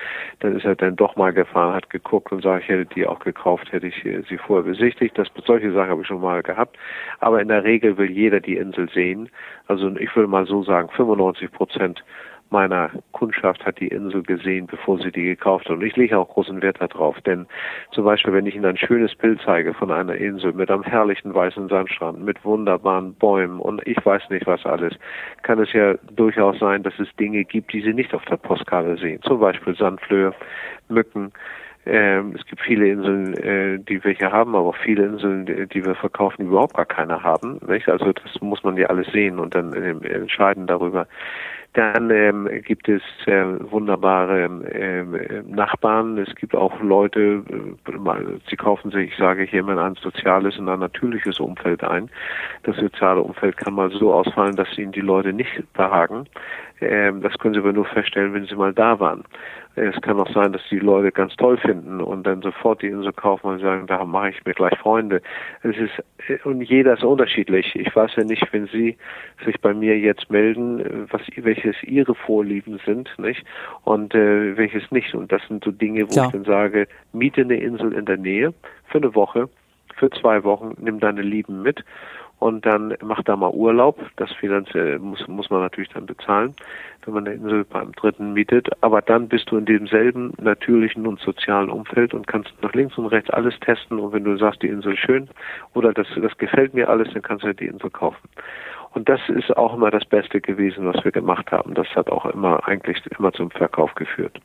Dann 0.41 0.57
ist 0.57 0.65
er 0.65 0.75
dann 0.75 0.97
doch 0.97 1.15
mal 1.15 1.31
gefahren, 1.31 1.73
hat 1.73 1.89
geguckt 1.89 2.33
und 2.33 2.43
sagt, 2.43 2.63
ich 2.63 2.69
hätte 2.69 2.85
die 2.93 3.07
auch 3.07 3.19
gekauft, 3.19 3.71
hätte 3.71 3.87
ich 3.87 4.05
äh, 4.05 4.23
sie 4.27 4.37
vorher 4.37 4.69
besichtigt. 4.69 5.17
Das, 5.17 5.29
solche 5.45 5.71
Sachen 5.71 5.89
habe 5.89 6.01
ich 6.01 6.07
schon 6.07 6.19
mal 6.19 6.43
gehabt. 6.43 6.77
Aber 7.21 7.41
in 7.41 7.47
der 7.47 7.63
Regel 7.63 7.97
will 7.97 8.11
jeder 8.11 8.41
die 8.41 8.57
Insel 8.57 8.89
sehen. 8.89 9.29
Also 9.67 9.95
ich 9.95 10.13
will 10.13 10.27
mal 10.27 10.45
so 10.45 10.63
sagen, 10.63 10.89
95 10.97 11.49
Prozent 11.49 12.03
meiner 12.50 12.91
Kundschaft 13.12 13.65
hat 13.65 13.79
die 13.79 13.88
Insel 13.88 14.23
gesehen, 14.23 14.67
bevor 14.67 15.00
sie 15.00 15.12
die 15.12 15.23
gekauft 15.23 15.65
hat. 15.65 15.71
Und 15.77 15.83
ich 15.83 15.95
lege 15.95 16.17
auch 16.17 16.29
großen 16.29 16.62
Wert 16.62 16.79
darauf, 16.79 17.19
denn 17.21 17.47
zum 17.91 18.05
Beispiel, 18.05 18.33
wenn 18.33 18.45
ich 18.45 18.55
Ihnen 18.55 18.65
ein 18.65 18.77
schönes 18.77 19.15
Bild 19.15 19.41
zeige 19.43 19.73
von 19.73 19.91
einer 19.91 20.15
Insel 20.15 20.53
mit 20.53 20.69
einem 20.69 20.83
herrlichen 20.83 21.33
weißen 21.33 21.67
Sandstrand, 21.69 22.23
mit 22.23 22.43
wunderbaren 22.45 23.13
Bäumen 23.15 23.59
und 23.59 23.85
ich 23.88 24.03
weiß 24.05 24.29
nicht 24.29 24.45
was 24.45 24.65
alles, 24.65 24.93
kann 25.41 25.59
es 25.59 25.73
ja 25.73 25.95
durchaus 26.15 26.59
sein, 26.59 26.83
dass 26.83 26.97
es 27.00 27.07
Dinge 27.19 27.43
gibt, 27.43 27.73
die 27.73 27.81
Sie 27.81 27.93
nicht 27.93 28.13
auf 28.13 28.25
der 28.25 28.38
Postkarte 28.38 28.97
sehen. 28.97 29.21
Zum 29.23 29.39
Beispiel 29.39 29.75
Sandflöhe, 29.75 30.33
Mücken, 30.89 31.31
ähm, 31.85 32.35
es 32.38 32.45
gibt 32.45 32.62
viele 32.62 32.88
Inseln, 32.88 33.33
äh, 33.33 33.79
die 33.79 34.01
wir 34.03 34.13
hier 34.13 34.31
haben, 34.31 34.55
aber 34.55 34.69
auch 34.69 34.77
viele 34.77 35.05
Inseln, 35.05 35.45
die, 35.45 35.67
die 35.67 35.85
wir 35.85 35.95
verkaufen, 35.95 36.38
die 36.39 36.47
überhaupt 36.47 36.75
gar 36.75 36.85
keine 36.85 37.23
haben. 37.23 37.59
Nicht? 37.67 37.89
Also 37.89 38.13
das 38.13 38.41
muss 38.41 38.63
man 38.63 38.77
ja 38.77 38.88
alles 38.88 39.07
sehen 39.07 39.38
und 39.38 39.53
dann 39.53 39.73
äh, 39.73 39.89
entscheiden 40.07 40.65
darüber. 40.65 41.07
Dann 41.73 42.11
ähm, 42.11 42.47
gibt 42.65 42.87
es 42.87 43.01
äh, 43.25 43.45
wunderbare 43.71 44.43
äh, 44.43 45.41
Nachbarn. 45.47 46.19
Es 46.19 46.33
gibt 46.35 46.55
auch 46.55 46.79
Leute, 46.81 47.43
äh, 47.49 48.39
sie 48.47 48.55
kaufen 48.55 48.91
sich, 48.91 49.11
ich 49.11 49.17
sage 49.17 49.43
hier 49.43 49.61
immer, 49.61 49.83
ein 49.83 49.95
soziales 49.95 50.59
und 50.59 50.69
ein 50.69 50.79
natürliches 50.79 51.39
Umfeld 51.39 51.83
ein. 51.83 52.11
Das 52.61 52.75
soziale 52.77 53.21
Umfeld 53.21 53.57
kann 53.57 53.73
mal 53.73 53.89
so 53.89 54.13
ausfallen, 54.13 54.55
dass 54.55 54.77
ihnen 54.77 54.91
die 54.91 55.01
Leute 55.01 55.33
nicht 55.33 55.73
behagen. 55.73 56.27
Ähm, 56.79 57.21
das 57.21 57.37
können 57.39 57.55
sie 57.55 57.59
aber 57.59 57.73
nur 57.73 57.85
feststellen, 57.85 58.35
wenn 58.35 58.45
sie 58.45 58.55
mal 58.55 58.73
da 58.73 58.99
waren. 58.99 59.23
Es 59.75 59.99
kann 60.01 60.19
auch 60.19 60.31
sein, 60.31 60.53
dass 60.53 60.61
die 60.69 60.79
Leute 60.79 61.11
ganz 61.11 61.35
toll 61.35 61.57
finden 61.57 61.99
und 61.99 62.27
dann 62.27 62.41
sofort 62.43 62.83
die 62.83 62.87
Insel 62.87 63.11
kaufen 63.11 63.47
und 63.47 63.59
sagen, 63.59 63.87
da 63.87 64.05
mache 64.05 64.29
ich 64.29 64.45
mir 64.45 64.53
gleich 64.53 64.77
Freunde. 64.77 65.21
Es 65.63 65.75
ist 65.77 66.45
und 66.45 66.61
jeder 66.61 66.93
ist 66.93 67.03
unterschiedlich. 67.03 67.75
Ich 67.75 67.93
weiß 67.95 68.11
ja 68.15 68.23
nicht, 68.23 68.47
wenn 68.51 68.67
Sie 68.67 68.97
sich 69.45 69.59
bei 69.61 69.73
mir 69.73 69.97
jetzt 69.97 70.29
melden, 70.29 71.07
was 71.09 71.21
welches 71.37 71.75
Ihre 71.83 72.13
Vorlieben 72.13 72.79
sind, 72.85 73.09
nicht 73.17 73.43
und 73.83 74.13
äh, 74.13 74.55
welches 74.55 74.89
nicht. 74.91 75.15
Und 75.15 75.31
das 75.31 75.41
sind 75.47 75.63
so 75.63 75.71
Dinge, 75.71 76.07
wo 76.09 76.15
ja. 76.15 76.25
ich 76.25 76.31
dann 76.31 76.45
sage, 76.45 76.87
miete 77.11 77.41
eine 77.41 77.57
Insel 77.57 77.93
in 77.93 78.05
der 78.05 78.17
Nähe 78.17 78.53
für 78.85 78.99
eine 78.99 79.15
Woche, 79.15 79.49
für 79.95 80.09
zwei 80.11 80.43
Wochen, 80.43 80.75
nimm 80.79 80.99
deine 80.99 81.21
Lieben 81.21 81.61
mit 81.63 81.83
und 82.43 82.65
dann 82.65 82.93
macht 83.01 83.29
da 83.29 83.38
mal 83.38 83.51
Urlaub. 83.51 83.97
Das 84.17 84.29
finanziell 84.33 85.00
muss, 85.00 85.25
muss 85.29 85.50
man 85.50 85.62
natürlich 85.62 85.91
dann 85.91 86.05
bezahlen, 86.05 86.53
wenn 87.05 87.13
man 87.13 87.25
eine 87.25 87.35
Insel 87.35 87.63
beim 87.63 87.93
Dritten 87.93 88.33
mietet. 88.33 88.67
Aber 88.81 89.01
dann 89.01 89.29
bist 89.29 89.50
du 89.50 89.55
in 89.55 89.65
demselben 89.65 90.33
natürlichen 90.41 91.07
und 91.07 91.21
sozialen 91.21 91.69
Umfeld 91.69 92.13
und 92.13 92.27
kannst 92.27 92.51
nach 92.62 92.73
links 92.73 92.97
und 92.97 93.05
rechts 93.05 93.29
alles 93.29 93.57
testen. 93.62 93.97
Und 93.97 94.12
wenn 94.12 94.25
du 94.25 94.38
sagst, 94.38 94.62
die 94.62 94.67
Insel 94.67 94.93
ist 94.93 95.00
schön 95.00 95.29
oder 95.73 95.93
das, 95.93 96.07
das 96.21 96.38
gefällt 96.38 96.73
mir 96.73 96.89
alles, 96.89 97.13
dann 97.13 97.21
kannst 97.21 97.45
du 97.45 97.53
die 97.53 97.67
Insel 97.67 97.89
kaufen. 97.89 98.27
Und 98.91 99.07
das 99.07 99.21
ist 99.29 99.55
auch 99.55 99.73
immer 99.73 99.89
das 99.89 100.03
Beste 100.03 100.41
gewesen, 100.41 100.85
was 100.85 101.01
wir 101.05 101.13
gemacht 101.13 101.50
haben. 101.50 101.73
Das 101.75 101.88
hat 101.95 102.09
auch 102.09 102.25
immer 102.25 102.67
eigentlich 102.67 103.01
immer 103.17 103.31
zum 103.31 103.51
Verkauf 103.51 103.95
geführt. 103.95 104.38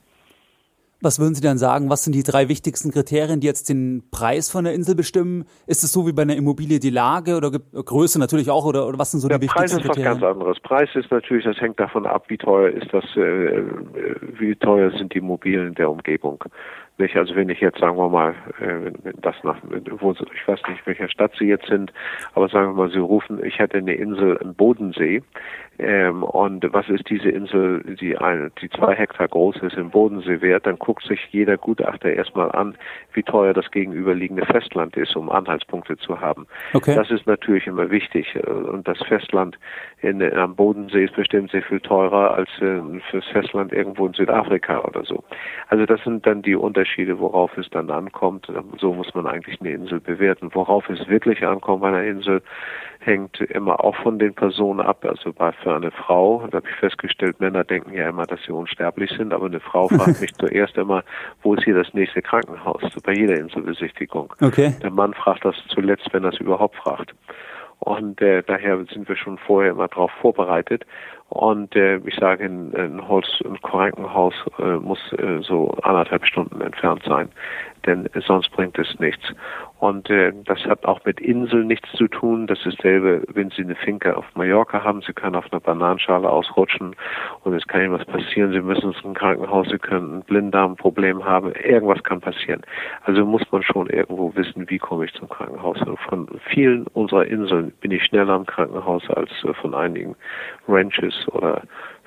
Was 1.01 1.21
würden 1.21 1.35
Sie 1.35 1.41
dann 1.41 1.59
sagen? 1.59 1.91
Was 1.91 2.03
sind 2.03 2.15
die 2.15 2.25
drei 2.25 2.49
wichtigsten 2.49 2.91
Kriterien, 2.91 3.39
die 3.39 3.47
jetzt 3.47 3.69
den 3.69 4.03
Preis 4.11 4.51
von 4.51 4.65
der 4.65 4.75
Insel 4.75 4.97
bestimmen? 4.97 5.45
Ist 5.67 5.85
es 5.85 5.93
so 5.93 6.09
wie 6.09 6.13
bei 6.13 6.23
einer 6.23 6.35
Immobilie 6.35 6.81
die 6.81 6.91
Lage 6.91 7.37
oder 7.37 7.53
Größe 7.53 8.19
natürlich 8.19 8.51
auch 8.51 8.65
oder, 8.65 8.89
oder 8.89 8.99
was 8.99 9.13
sind 9.13 9.21
so 9.21 9.29
der 9.29 9.39
die 9.39 9.47
wichtigsten 9.47 9.81
Kriterien? 9.81 10.05
Preis 10.05 10.17
ist 10.17 10.23
was 10.23 10.29
ganz 10.29 10.37
anderes. 10.37 10.61
Preis 10.61 10.89
ist 10.95 11.11
natürlich, 11.13 11.45
das 11.45 11.61
hängt 11.61 11.79
davon 11.79 12.05
ab, 12.05 12.25
wie 12.29 12.37
teuer 12.37 12.71
ist 12.71 12.93
das, 12.93 13.05
äh, 13.17 13.63
wie 14.39 14.57
teuer 14.57 14.91
sind 14.91 15.15
die 15.15 15.19
Immobilien 15.19 15.75
der 15.75 15.89
Umgebung. 15.89 16.43
Nicht? 16.99 17.17
Also 17.17 17.35
wenn 17.37 17.49
ich 17.49 17.61
jetzt, 17.61 17.79
sagen 17.79 17.97
wir 17.97 18.09
mal, 18.09 18.35
äh, 18.61 18.91
das 19.21 19.37
nach, 19.45 19.57
wo, 20.01 20.13
ich 20.13 20.49
weiß 20.49 20.61
nicht, 20.69 20.87
welcher 20.87 21.09
Stadt 21.09 21.33
Sie 21.39 21.47
jetzt 21.47 21.67
sind, 21.67 21.93
aber 22.35 22.49
sagen 22.49 22.71
wir 22.71 22.85
mal, 22.85 22.91
Sie 22.91 22.99
rufen, 22.99 23.43
ich 23.45 23.59
hätte 23.59 23.79
eine 23.79 23.95
Insel 23.95 24.37
im 24.43 24.55
Bodensee, 24.55 25.23
ähm, 25.79 26.25
und 26.25 26.67
was 26.73 26.89
ist 26.89 27.09
diese 27.09 27.29
Insel, 27.29 27.97
die 28.01 28.19
eine, 28.19 28.51
die 28.61 28.69
zwei 28.71 28.95
Hektar 28.95 29.29
groß 29.29 29.59
ist 29.59 29.77
im 29.77 29.91
Bodensee 29.91 30.41
wert, 30.41 30.67
dann 30.67 30.77
guckt 30.79 31.05
sich 31.05 31.21
jeder 31.31 31.57
Gutachter 31.57 32.13
erstmal 32.13 32.51
an, 32.51 32.77
wie 33.13 33.23
teuer 33.23 33.55
das 33.55 33.71
gegenüberliegende 33.71 34.45
Festland 34.45 34.97
ist, 34.97 35.15
um 35.15 35.31
Anhaltspunkte 35.31 35.97
zu 35.97 36.21
haben. 36.21 36.47
Okay. 36.75 36.97
Das 36.97 37.11
ist 37.11 37.27
natürlich 37.27 37.67
immer 37.69 37.91
wichtig. 37.91 38.35
Und 38.45 38.89
das 38.89 38.99
Festland 39.07 39.57
in, 40.01 40.21
am 40.35 40.57
Bodensee 40.57 41.05
ist 41.05 41.15
bestimmt 41.15 41.53
sehr 41.53 41.63
viel 41.63 41.81
teurer 41.81 42.35
als 42.35 42.49
äh, 42.61 42.81
fürs 43.11 43.27
Festland 43.27 43.73
irgendwo 43.73 44.07
in 44.07 44.15
Südafrika 44.15 44.81
oder 44.81 45.05
so. 45.05 45.23
Also 45.69 45.87
das 45.87 46.03
sind 46.03 46.27
dann 46.27 46.43
die 46.43 46.57
Unterschiede, 46.57 46.88
worauf 46.97 47.57
es 47.57 47.69
dann 47.71 47.91
ankommt. 47.91 48.51
So 48.79 48.93
muss 48.93 49.15
man 49.15 49.27
eigentlich 49.27 49.61
eine 49.61 49.71
Insel 49.71 50.01
bewerten. 50.01 50.51
Worauf 50.53 50.89
es 50.89 51.07
wirklich 51.09 51.47
ankommt 51.47 51.83
bei 51.83 51.89
einer 51.89 52.05
Insel, 52.05 52.43
hängt 53.01 53.41
immer 53.41 53.85
auch 53.85 53.97
von 53.97 54.19
den 54.19 54.35
Personen 54.35 54.81
ab. 54.81 55.05
Also 55.05 55.33
bei 55.33 55.53
für 55.53 55.75
eine 55.75 55.91
Frau, 55.91 56.47
da 56.51 56.59
habe 56.59 56.69
ich 56.69 56.77
festgestellt, 56.77 57.41
Männer 57.41 57.65
denken 57.65 57.95
ja 57.95 58.09
immer, 58.09 58.25
dass 58.25 58.41
sie 58.45 58.53
unsterblich 58.53 59.11
sind, 59.11 59.33
aber 59.33 59.47
eine 59.47 59.61
Frau 59.61 59.89
fragt 59.89 60.21
mich 60.21 60.35
zuerst 60.35 60.77
immer, 60.77 61.05
wo 61.43 61.55
ist 61.55 61.65
hier 61.65 61.75
das 61.75 61.93
nächste 61.95 62.23
Krankenhaus? 62.23 62.83
Bei 63.05 63.13
jeder 63.13 63.39
Inselbesichtigung. 63.39 64.35
Okay. 64.41 64.75
Der 64.83 64.91
Mann 64.91 65.15
fragt 65.15 65.45
das 65.45 65.57
zuletzt, 65.69 66.09
wenn 66.13 66.25
er 66.25 66.33
es 66.33 66.41
überhaupt 66.41 66.77
fragt. 66.77 67.15
Und 67.81 68.21
äh, 68.21 68.43
daher 68.43 68.85
sind 68.93 69.09
wir 69.09 69.17
schon 69.17 69.39
vorher 69.39 69.71
immer 69.71 69.89
darauf 69.89 70.11
vorbereitet. 70.21 70.85
Und 71.29 71.77
äh, 71.77 71.99
ich 71.99 72.17
sage, 72.17 72.45
ein, 72.45 72.75
ein 72.75 73.07
Holz, 73.07 73.27
ein 73.45 73.61
Krankenhaus 73.61 74.35
äh, 74.59 74.77
muss 74.77 74.99
äh, 75.13 75.41
so 75.43 75.71
anderthalb 75.83 76.25
Stunden 76.25 76.61
entfernt 76.61 77.03
sein, 77.05 77.29
denn 77.89 78.09
sonst 78.27 78.51
bringt 78.53 78.79
es 78.79 78.99
nichts. 79.01 79.25
Und 79.79 80.11
äh, 80.11 80.33
das 80.45 80.65
hat 80.67 80.85
auch 80.85 81.05
mit 81.05 81.21
Inseln 81.21 81.69
nichts 81.69 81.91
zu 81.93 82.09
tun. 82.09 82.47
Das 82.47 82.59
ist 82.67 82.79
dasselbe, 82.79 83.23
wenn 83.33 83.51
Sie 83.51 83.63
eine 83.63 83.77
Finke 83.77 84.17
auf 84.17 84.25
Mallorca 84.35 84.85
haben. 84.85 85.03
Sie 85.03 85.13
können 85.13 85.37
auf 85.37 85.51
einer 85.51 85.61
Bananenschale 85.61 86.29
ausrutschen 86.29 86.95
und 87.45 87.55
es 87.55 87.67
kann 87.67 87.83
Ihnen 87.83 87.93
was 87.93 88.05
passieren. 88.05 88.53
Sie 88.53 88.61
müssen 88.61 88.93
ins 88.93 89.17
Krankenhaus, 89.17 89.69
Sie 89.69 89.79
können 89.79 90.19
ein 90.19 90.23
Blinddarmproblem 90.23 91.25
haben. 91.25 91.53
Irgendwas 91.53 92.03
kann 92.03 92.21
passieren. 92.21 92.63
Also 93.05 93.25
muss 93.25 93.43
man 93.51 93.63
schon 93.63 93.89
irgendwo 93.89 94.35
wissen, 94.35 94.69
wie 94.69 94.79
komme 94.79 95.07
ich 95.07 95.15
zum 95.15 95.29
Krankenhaus. 95.29 95.81
Und 95.83 95.99
von 96.01 96.29
vielen 96.51 96.87
unserer 96.89 97.25
Inseln 97.27 97.73
bin 97.81 97.91
ich 97.91 98.05
schneller 98.05 98.35
am 98.35 98.47
Krankenhaus 98.47 99.09
als 99.11 99.31
äh, 99.45 99.55
von 99.55 99.75
einigen 99.75 100.15
Ranches 100.67 101.27
oder 101.29 101.63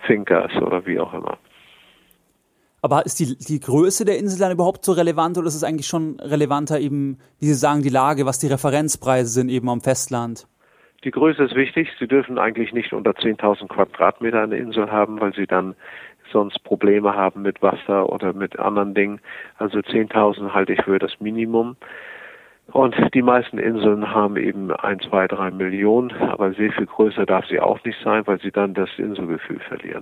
Finkers 0.06 0.54
oder 0.62 0.86
wie 0.86 1.00
auch 1.00 1.14
immer. 1.14 1.38
Aber 2.82 3.06
ist 3.06 3.20
die, 3.20 3.38
die 3.38 3.60
Größe 3.60 4.06
der 4.06 4.18
Insel 4.18 4.40
dann 4.40 4.52
überhaupt 4.52 4.84
so 4.84 4.92
relevant 4.92 5.38
oder 5.38 5.48
ist 5.48 5.56
es 5.56 5.64
eigentlich 5.64 5.88
schon 5.88 6.20
relevanter 6.20 6.80
eben, 6.80 7.20
wie 7.40 7.46
Sie 7.46 7.54
sagen, 7.54 7.84
die 7.84 7.90
Lage, 7.90 8.26
was 8.26 8.40
die 8.40 8.48
Referenzpreise 8.48 9.30
sind 9.30 9.50
eben 9.50 9.70
am 9.70 9.82
Festland? 9.82 10.48
Die 11.04 11.12
Größe 11.12 11.44
ist 11.44 11.56
wichtig. 11.56 11.90
Sie 12.00 12.08
dürfen 12.08 12.38
eigentlich 12.38 12.74
nicht 12.74 12.94
unter 12.94 13.12
10.000 13.12 13.68
Quadratmeter 13.68 14.42
eine 14.42 14.58
Insel 14.58 14.92
haben, 14.92 15.20
weil 15.20 15.34
Sie 15.34 15.48
dann 15.48 15.76
sonst 16.32 16.64
Probleme 16.64 17.16
haben 17.16 17.42
mit 17.42 17.62
Wasser 17.62 18.10
oder 18.10 18.34
mit 18.34 18.58
anderen 18.58 18.94
Dingen. 18.94 19.20
Also 19.58 19.80
10.000 19.80 20.54
halte 20.54 20.74
ich 20.74 20.84
für 20.84 21.00
das 21.00 21.20
Minimum. 21.20 21.76
Und 22.72 22.96
die 23.14 23.22
meisten 23.22 23.58
Inseln 23.58 24.12
haben 24.12 24.38
eben 24.38 24.72
ein, 24.72 25.00
zwei, 25.02 25.28
drei 25.28 25.52
Millionen, 25.52 26.12
aber 26.14 26.54
sehr 26.54 26.72
viel 26.72 26.86
größer 26.86 27.26
darf 27.26 27.46
sie 27.48 27.60
auch 27.60 27.84
nicht 27.84 27.98
sein, 28.04 28.26
weil 28.28 28.40
sie 28.40 28.52
dann 28.52 28.74
das 28.74 28.90
Inselgefühl 28.98 29.60
verlieren. 29.68 30.02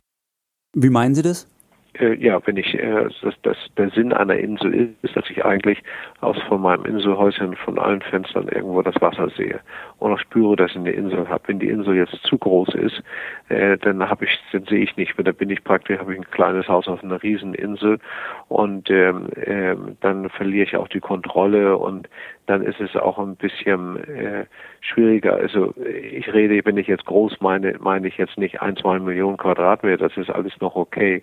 Wie 0.73 0.89
meinen 0.89 1.15
Sie 1.15 1.23
das? 1.23 1.47
Äh, 1.93 2.13
ja, 2.15 2.39
wenn 2.45 2.57
ich, 2.57 2.73
äh, 2.73 3.09
das, 3.21 3.35
das, 3.41 3.57
der 3.77 3.89
Sinn 3.91 4.13
einer 4.13 4.35
Insel 4.35 4.95
ist, 5.01 5.15
dass 5.15 5.29
ich 5.29 5.43
eigentlich 5.43 5.81
aus 6.21 6.37
von 6.47 6.61
meinem 6.61 6.85
Inselhäuschen 6.85 7.55
von 7.55 7.79
allen 7.79 8.01
Fenstern 8.01 8.47
irgendwo 8.47 8.81
das 8.81 8.99
Wasser 9.01 9.29
sehe 9.29 9.59
und 9.97 10.13
auch 10.13 10.19
spüre, 10.19 10.55
dass 10.55 10.71
ich 10.71 10.77
eine 10.77 10.91
Insel 10.91 11.27
habe. 11.27 11.43
Wenn 11.47 11.59
die 11.59 11.69
Insel 11.69 11.95
jetzt 11.95 12.15
zu 12.23 12.37
groß 12.37 12.75
ist, 12.75 13.01
äh, 13.49 13.77
dann 13.77 14.07
habe 14.07 14.25
ich, 14.25 14.39
dann 14.51 14.65
sehe 14.65 14.83
ich 14.83 14.95
nicht 14.97 15.17
mehr. 15.17 15.25
Da 15.25 15.31
bin 15.31 15.49
ich 15.49 15.63
praktisch, 15.63 15.99
habe 15.99 16.13
ich 16.13 16.19
ein 16.19 16.31
kleines 16.31 16.67
Haus 16.67 16.87
auf 16.87 17.03
einer 17.03 17.21
Rieseninsel 17.21 17.99
und 18.47 18.89
ähm, 18.89 19.29
äh, 19.35 19.75
dann 20.01 20.29
verliere 20.29 20.65
ich 20.65 20.77
auch 20.77 20.87
die 20.87 20.99
Kontrolle 20.99 21.77
und 21.77 22.07
dann 22.49 22.63
ist 22.63 22.79
es 22.79 22.95
auch 22.95 23.19
ein 23.19 23.35
bisschen 23.35 24.03
äh, 24.05 24.45
schwieriger. 24.81 25.35
Also 25.35 25.75
ich 25.77 26.33
rede, 26.33 26.65
wenn 26.65 26.77
ich 26.77 26.87
jetzt 26.87 27.05
groß 27.05 27.39
meine, 27.41 27.77
meine 27.79 28.07
ich 28.07 28.17
jetzt 28.17 28.39
nicht 28.39 28.61
ein, 28.61 28.75
zwei 28.75 28.97
Millionen 28.97 29.37
Quadratmeter, 29.37 30.09
das 30.09 30.17
ist 30.17 30.31
alles 30.31 30.53
noch 30.59 30.75
okay. 30.75 31.21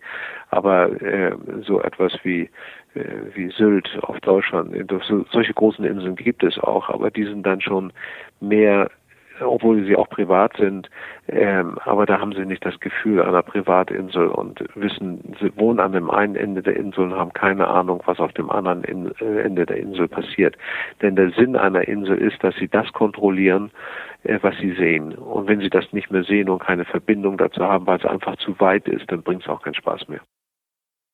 Aber 0.51 0.91
äh, 1.03 1.33
so 1.63 1.81
etwas 1.81 2.17
wie 2.23 2.49
äh, 2.95 3.05
wie 3.35 3.49
Sylt 3.51 3.99
auf 4.03 4.21
Deutschland, 4.21 4.73
so, 5.09 5.27
solche 5.33 5.53
großen 5.53 5.85
Inseln 5.85 6.15
gibt 6.15 6.45
es 6.45 6.59
auch, 6.61 6.89
aber 6.89 7.11
die 7.11 7.25
sind 7.25 7.45
dann 7.45 7.61
schon 7.61 7.93
mehr 8.41 8.89
obwohl 9.41 9.85
sie 9.85 9.97
auch 9.97 10.09
privat 10.09 10.57
sind, 10.57 10.91
ähm, 11.29 11.79
aber 11.85 12.07
da 12.07 12.21
haben 12.21 12.33
sie 12.33 12.45
nicht 12.45 12.65
das 12.65 12.79
Gefühl 12.81 13.23
einer 13.23 13.43
Privatinsel 13.43 14.29
und 14.29 14.65
wissen, 14.75 15.37
sie 15.41 15.57
wohnen 15.57 15.81
an 15.81 15.93
dem 15.93 16.11
einen 16.11 16.37
Ende 16.37 16.63
der 16.63 16.77
Insel 16.77 17.05
und 17.05 17.15
haben 17.15 17.33
keine 17.33 17.69
Ahnung, 17.69 18.03
was 18.07 18.19
auf 18.21 18.33
dem 18.33 18.51
anderen 18.51 18.85
in, 18.85 19.13
äh, 19.21 19.41
Ende 19.43 19.67
der 19.67 19.79
Insel 19.79 20.09
passiert. 20.09 20.57
Denn 21.03 21.17
der 21.17 21.31
Sinn 21.31 21.57
einer 21.57 21.87
Insel 21.87 22.19
ist, 22.19 22.43
dass 22.43 22.55
sie 22.57 22.69
das 22.69 22.93
kontrollieren, 22.93 23.71
äh, 24.25 24.39
was 24.43 24.57
sie 24.59 24.73
sehen. 24.73 25.15
Und 25.15 25.49
wenn 25.49 25.61
sie 25.61 25.71
das 25.71 25.93
nicht 25.93 26.11
mehr 26.11 26.25
sehen 26.25 26.49
und 26.49 26.61
keine 26.61 26.85
Verbindung 26.85 27.39
dazu 27.39 27.63
haben, 27.63 27.87
weil 27.87 27.99
es 27.99 28.07
einfach 28.07 28.37
zu 28.37 28.59
weit 28.61 28.89
ist, 28.89 29.11
dann 29.11 29.23
bringt 29.23 29.43
es 29.43 29.49
auch 29.49 29.63
keinen 29.63 29.75
Spaß 29.75 30.09
mehr. 30.09 30.21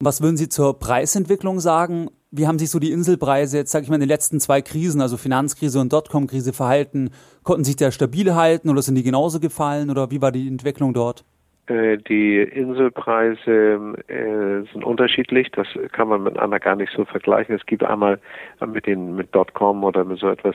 Was 0.04 0.21
würden 0.21 0.37
Sie 0.37 0.49
zur 0.49 0.80
Preisentwicklung 0.80 1.61
sagen? 1.61 2.09
Wie 2.32 2.49
haben 2.49 2.59
sich 2.59 2.71
so 2.71 2.80
die 2.80 2.90
Inselpreise 2.90 3.59
jetzt, 3.59 3.71
sage 3.71 3.85
ich 3.85 3.88
mal, 3.88 3.94
in 3.94 4.00
den 4.00 4.09
letzten 4.09 4.40
zwei 4.40 4.61
Krisen, 4.61 5.00
also 5.00 5.16
Finanzkrise 5.16 5.78
und 5.78 5.92
Dotcom-Krise 5.92 6.52
verhalten? 6.52 7.11
Konnten 7.44 7.62
sich 7.62 7.76
der 7.76 7.92
stabil 7.92 8.35
halten 8.35 8.68
oder 8.68 8.82
sind 8.82 8.97
die 8.97 9.04
genauso 9.04 9.38
gefallen 9.38 9.90
oder 9.90 10.11
wie 10.11 10.21
war 10.21 10.32
die 10.32 10.49
Entwicklung 10.49 10.92
dort? 10.92 11.25
Äh, 11.73 11.97
die 11.97 12.38
Inselpreise 12.38 13.95
äh, 14.09 14.73
sind 14.73 14.85
unterschiedlich. 14.85 15.50
Das 15.52 15.67
kann 15.93 16.09
man 16.09 16.23
miteinander 16.23 16.61
gar 16.61 16.76
nicht 16.76 16.93
so 16.93 17.05
vergleichen. 17.07 17.55
Es 17.55 17.64
gibt 17.64 17.83
einmal 17.83 18.19
mit 18.67 18.87
den 18.87 19.17
mit 19.17 19.31
.com 19.55 19.83
oder 19.83 20.05
mit 20.05 20.19
so 20.19 20.29
etwas. 20.29 20.55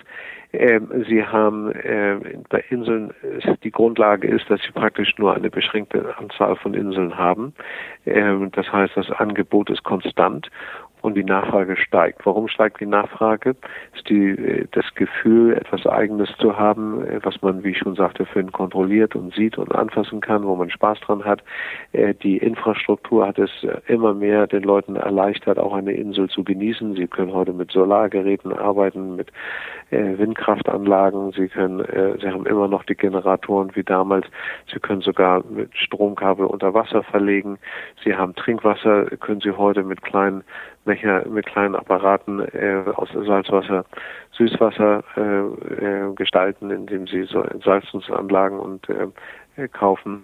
Ähm, 0.53 1.05
sie 1.07 1.25
haben 1.25 1.71
äh, 1.71 2.17
bei 2.49 2.63
Inseln 2.69 3.13
die 3.63 3.71
Grundlage 3.71 4.27
ist, 4.27 4.49
dass 4.49 4.61
sie 4.61 4.71
praktisch 4.71 5.17
nur 5.17 5.33
eine 5.33 5.49
beschränkte 5.49 6.15
Anzahl 6.17 6.55
von 6.55 6.73
Inseln 6.73 7.17
haben. 7.17 7.53
Ähm, 8.05 8.51
das 8.51 8.71
heißt, 8.71 8.95
das 8.95 9.09
Angebot 9.11 9.69
ist 9.69 9.83
konstant 9.83 10.49
und 11.07 11.15
die 11.15 11.23
Nachfrage 11.23 11.77
steigt. 11.77 12.25
Warum 12.25 12.47
steigt 12.49 12.81
die 12.81 12.85
Nachfrage? 12.85 13.55
Ist 13.95 14.09
die, 14.09 14.29
äh, 14.29 14.67
das 14.71 14.85
Gefühl, 14.95 15.53
etwas 15.53 15.87
Eigenes 15.87 16.29
zu 16.37 16.57
haben, 16.57 17.03
äh, 17.05 17.19
was 17.23 17.41
man, 17.41 17.63
wie 17.63 17.69
ich 17.69 17.77
schon 17.77 17.95
sagte, 17.95 18.25
für 18.25 18.41
ihn 18.41 18.51
kontrolliert 18.51 19.15
und 19.15 19.33
sieht 19.33 19.57
und 19.57 19.73
anfassen 19.73 20.19
kann, 20.19 20.43
wo 20.43 20.55
man 20.55 20.69
Spaß 20.69 20.99
dran 20.99 21.23
hat. 21.23 21.41
Äh, 21.93 22.13
die 22.13 22.37
Infrastruktur 22.37 23.25
hat 23.25 23.39
es 23.39 23.49
immer 23.87 24.13
mehr 24.13 24.47
den 24.47 24.63
Leuten 24.63 24.97
erleichtert, 24.97 25.57
auch 25.57 25.73
eine 25.73 25.93
Insel 25.93 26.29
zu 26.29 26.43
genießen. 26.43 26.95
Sie 26.95 27.07
können 27.07 27.33
heute 27.33 27.53
mit 27.53 27.71
Solargeräten 27.71 28.51
arbeiten, 28.51 29.15
mit 29.15 29.31
Windkraftanlagen. 29.89 31.31
Sie 31.31 31.47
können, 31.47 31.83
sie 32.19 32.27
haben 32.27 32.45
immer 32.45 32.67
noch 32.67 32.83
die 32.83 32.95
Generatoren 32.95 33.73
wie 33.75 33.83
damals. 33.83 34.27
Sie 34.71 34.79
können 34.79 35.01
sogar 35.01 35.43
mit 35.49 35.75
Stromkabel 35.77 36.45
unter 36.45 36.73
Wasser 36.73 37.03
verlegen. 37.03 37.57
Sie 38.03 38.15
haben 38.15 38.35
Trinkwasser, 38.35 39.05
können 39.17 39.39
Sie 39.39 39.51
heute 39.51 39.83
mit 39.83 40.01
kleinen 40.01 40.43
Becher, 40.87 41.27
mit 41.27 41.45
kleinen 41.45 41.75
Apparaten 41.75 42.39
äh, 42.39 42.81
aus 42.95 43.09
Salzwasser, 43.13 43.85
Süßwasser 44.31 45.03
äh, 45.15 45.83
äh, 45.83 46.13
gestalten, 46.15 46.71
indem 46.71 47.05
Sie 47.05 47.23
so 47.25 47.45
Salzungsanlagen 47.63 48.57
und 48.57 48.89
äh, 48.89 49.07
kaufen. 49.67 50.23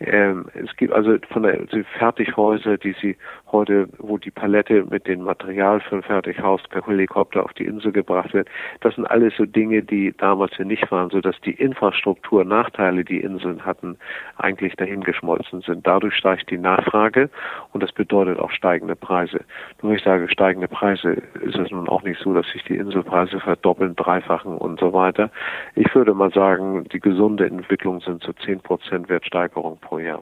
Ähm, 0.00 0.46
es 0.52 0.76
gibt 0.76 0.92
also 0.92 1.16
von 1.30 1.44
der 1.44 1.60
also 1.60 1.78
Fertighäuser, 1.98 2.76
die 2.76 2.94
sie 3.00 3.16
heute, 3.50 3.88
wo 3.98 4.18
die 4.18 4.30
Palette 4.30 4.84
mit 4.90 5.06
dem 5.06 5.22
Material 5.22 5.80
für 5.80 5.96
ein 5.96 6.02
Fertighaus 6.02 6.60
per 6.68 6.86
Helikopter 6.86 7.42
auf 7.44 7.54
die 7.54 7.64
Insel 7.64 7.92
gebracht 7.92 8.34
wird, 8.34 8.48
das 8.80 8.96
sind 8.96 9.06
alles 9.06 9.32
so 9.38 9.46
Dinge, 9.46 9.82
die 9.82 10.12
damals 10.18 10.58
ja 10.58 10.64
nicht 10.64 10.90
waren, 10.90 11.08
so 11.08 11.20
dass 11.22 11.40
die 11.42 11.52
Infrastruktur 11.52 12.44
Nachteile, 12.44 13.04
die 13.04 13.20
Inseln 13.20 13.64
hatten, 13.64 13.96
eigentlich 14.36 14.74
dahingeschmolzen 14.76 15.62
sind. 15.62 15.86
Dadurch 15.86 16.14
steigt 16.14 16.50
die 16.50 16.58
Nachfrage 16.58 17.30
und 17.72 17.82
das 17.82 17.92
bedeutet 17.92 18.38
auch 18.38 18.50
steigende 18.50 18.96
Preise. 18.96 19.40
Nur 19.80 19.94
ich 19.94 20.02
sage 20.02 20.28
steigende 20.28 20.68
Preise, 20.68 21.22
ist 21.40 21.56
es 21.56 21.70
nun 21.70 21.88
auch 21.88 22.02
nicht 22.02 22.20
so, 22.20 22.34
dass 22.34 22.46
sich 22.48 22.64
die 22.64 22.76
Inselpreise 22.76 23.40
verdoppeln, 23.40 23.96
dreifachen 23.96 24.58
und 24.58 24.80
so 24.80 24.92
weiter. 24.92 25.30
Ich 25.74 25.94
würde 25.94 26.12
mal 26.12 26.32
sagen, 26.32 26.84
die 26.92 27.00
gesunde 27.00 27.46
Entwicklung 27.46 28.00
sind 28.00 28.22
so 28.22 28.32
zehn 28.32 28.60
Prozent 28.60 28.73
Prozent 28.76 29.08
Wertsteigerung 29.08 29.78
pro 29.78 29.98
Jahr. 29.98 30.20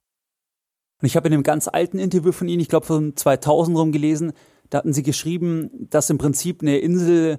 Und 1.00 1.06
ich 1.06 1.16
habe 1.16 1.28
in 1.28 1.34
einem 1.34 1.42
ganz 1.42 1.68
alten 1.68 1.98
Interview 1.98 2.32
von 2.32 2.48
Ihnen, 2.48 2.60
ich 2.60 2.68
glaube 2.68 2.86
von 2.86 3.16
2000 3.16 3.76
rum 3.76 3.92
gelesen, 3.92 4.32
da 4.70 4.78
hatten 4.78 4.92
Sie 4.92 5.02
geschrieben, 5.02 5.88
dass 5.90 6.10
im 6.10 6.18
Prinzip 6.18 6.62
eine 6.62 6.78
Insel, 6.78 7.38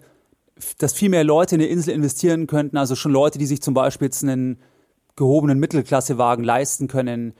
dass 0.79 0.93
viel 0.93 1.09
mehr 1.09 1.23
Leute 1.23 1.55
in 1.55 1.61
eine 1.61 1.69
Insel 1.69 1.93
investieren 1.93 2.47
könnten, 2.47 2.77
also 2.77 2.95
schon 2.95 3.11
Leute, 3.11 3.37
die 3.37 3.45
sich 3.45 3.61
zum 3.61 3.73
Beispiel 3.73 4.07
jetzt 4.07 4.23
einen 4.23 4.59
gehobenen 5.15 5.59
Mittelklassewagen 5.59 6.43
leisten 6.43 6.87
können. 6.87 7.33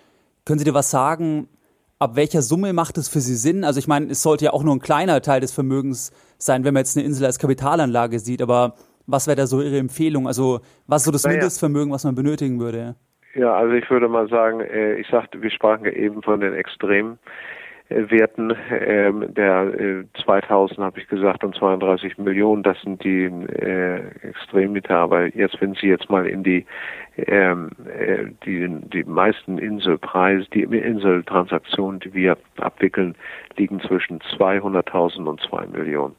Können 0.46 0.60
Sie 0.60 0.66
dir 0.66 0.74
was 0.74 0.92
sagen, 0.92 1.50
ab 1.98 2.16
welcher 2.16 2.42
Summe 2.42 2.74
macht 2.74 2.98
es 2.98 3.10
für 3.10 3.22
Sie 3.22 3.36
Sinn? 3.36 3.64
Also 3.64 3.80
ich 3.80 3.88
meine, 3.88 4.12
es 4.12 4.22
sollte 4.22 4.46
ja 4.46 4.54
auch 4.54 4.64
nur 4.64 4.76
ein 4.76 4.80
kleiner 4.80 5.22
Teil 5.22 5.42
des 5.42 5.52
Vermögens 5.52 6.12
sein, 6.38 6.64
wenn 6.64 6.74
man 6.74 6.82
jetzt 6.82 6.96
eine 6.96 7.06
Insel 7.06 7.26
als 7.26 7.40
Kapitalanlage 7.40 8.20
sieht, 8.20 8.42
aber 8.42 8.76
was 9.08 9.28
wäre 9.28 9.36
da 9.36 9.48
so 9.48 9.62
Ihre 9.62 9.80
Empfehlung? 9.80 10.28
Also 10.28 10.62
was 10.86 11.02
ist 11.02 11.06
so 11.06 11.12
das 11.12 11.24
naja. 11.24 11.38
Mindestvermögen, 11.38 11.92
was 11.92 12.04
man 12.04 12.16
benötigen 12.16 12.60
würde? 12.60 12.96
Ja, 13.36 13.56
also 13.56 13.74
ich 13.74 13.90
würde 13.90 14.08
mal 14.08 14.28
sagen, 14.28 14.60
äh, 14.62 14.96
ich 14.96 15.08
sagte, 15.08 15.42
wir 15.42 15.50
sprachen 15.50 15.86
ja 15.86 15.92
eben 15.92 16.22
von 16.22 16.40
den 16.40 16.54
Extremwerten. 16.54 17.18
Ähm, 18.70 19.34
der 19.34 19.74
äh, 19.74 20.04
2000 20.24 20.80
habe 20.80 21.00
ich 21.00 21.08
gesagt 21.08 21.44
und 21.44 21.56
32 21.56 22.20
Millionen, 22.20 22.62
das 22.62 22.80
sind 22.82 23.04
die 23.04 23.24
äh, 23.24 24.02
Extremmeter. 24.22 24.98
Aber 24.98 25.36
jetzt, 25.36 25.60
wenn 25.62 25.74
Sie 25.74 25.88
jetzt 25.88 26.12
mal 26.12 26.28
in 26.28 26.44
die 26.44 26.68
ähm, 27.18 27.72
äh, 27.88 28.26
die 28.46 28.68
die 28.94 29.04
meisten 29.04 29.58
Inselpreise, 29.58 30.48
die 30.54 30.62
Inseltransaktionen, 30.62 32.02
die 32.02 32.14
wir 32.14 32.38
abwickeln, 32.58 33.16
liegen 33.58 33.80
zwischen 33.82 34.20
200.000 34.20 35.26
und 35.26 35.42
2 35.42 35.68
Millionen. 35.68 36.16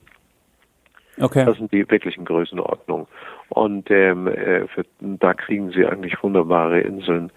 Okay. 1.20 1.44
Das 1.44 1.56
sind 1.58 1.72
die 1.72 1.88
wirklichen 1.88 2.24
Größenordnungen. 2.24 3.06
Und 3.50 3.90
ähm, 3.90 4.26
äh, 4.26 4.66
für, 4.68 4.84
da 5.00 5.34
kriegen 5.34 5.70
sie 5.70 5.86
eigentlich 5.86 6.22
wunderbare 6.22 6.80
Inseln, 6.80 7.30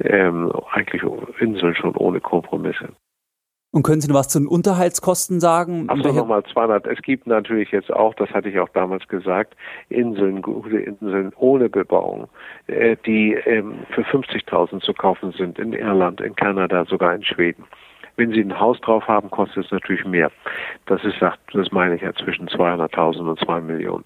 ähm, 0.00 0.52
eigentlich 0.72 1.02
Inseln 1.40 1.74
schon 1.74 1.96
ohne 1.96 2.20
Kompromisse. 2.20 2.90
Und 3.74 3.82
können 3.82 4.00
Sie 4.00 4.06
noch 4.08 4.20
was 4.20 4.28
zu 4.28 4.38
den 4.38 4.46
Unterhaltskosten 4.46 5.40
sagen? 5.40 5.88
Ach 5.88 5.96
so, 6.00 6.12
nochmal 6.12 6.44
200. 6.44 6.86
Es 6.86 7.02
gibt 7.02 7.26
natürlich 7.26 7.72
jetzt 7.72 7.92
auch, 7.92 8.14
das 8.14 8.30
hatte 8.30 8.48
ich 8.48 8.60
auch 8.60 8.68
damals 8.68 9.08
gesagt, 9.08 9.56
Inseln, 9.88 10.42
gute 10.42 10.78
Inseln 10.78 11.32
ohne 11.34 11.68
Bebauung, 11.68 12.28
äh, 12.68 12.96
die 13.04 13.32
ähm, 13.32 13.80
für 13.90 14.02
50.000 14.02 14.80
zu 14.80 14.94
kaufen 14.94 15.32
sind 15.32 15.58
in 15.58 15.72
Irland, 15.72 16.20
in 16.20 16.36
Kanada, 16.36 16.84
sogar 16.84 17.16
in 17.16 17.24
Schweden. 17.24 17.64
Wenn 18.14 18.30
Sie 18.30 18.42
ein 18.42 18.60
Haus 18.60 18.80
drauf 18.80 19.08
haben, 19.08 19.28
kostet 19.28 19.64
es 19.64 19.72
natürlich 19.72 20.04
mehr. 20.04 20.30
Das 20.86 21.02
ist, 21.02 21.16
das 21.20 21.72
meine 21.72 21.96
ich 21.96 22.02
ja, 22.02 22.12
zwischen 22.14 22.46
200.000 22.46 23.28
und 23.28 23.40
2 23.40 23.60
Millionen. 23.60 24.04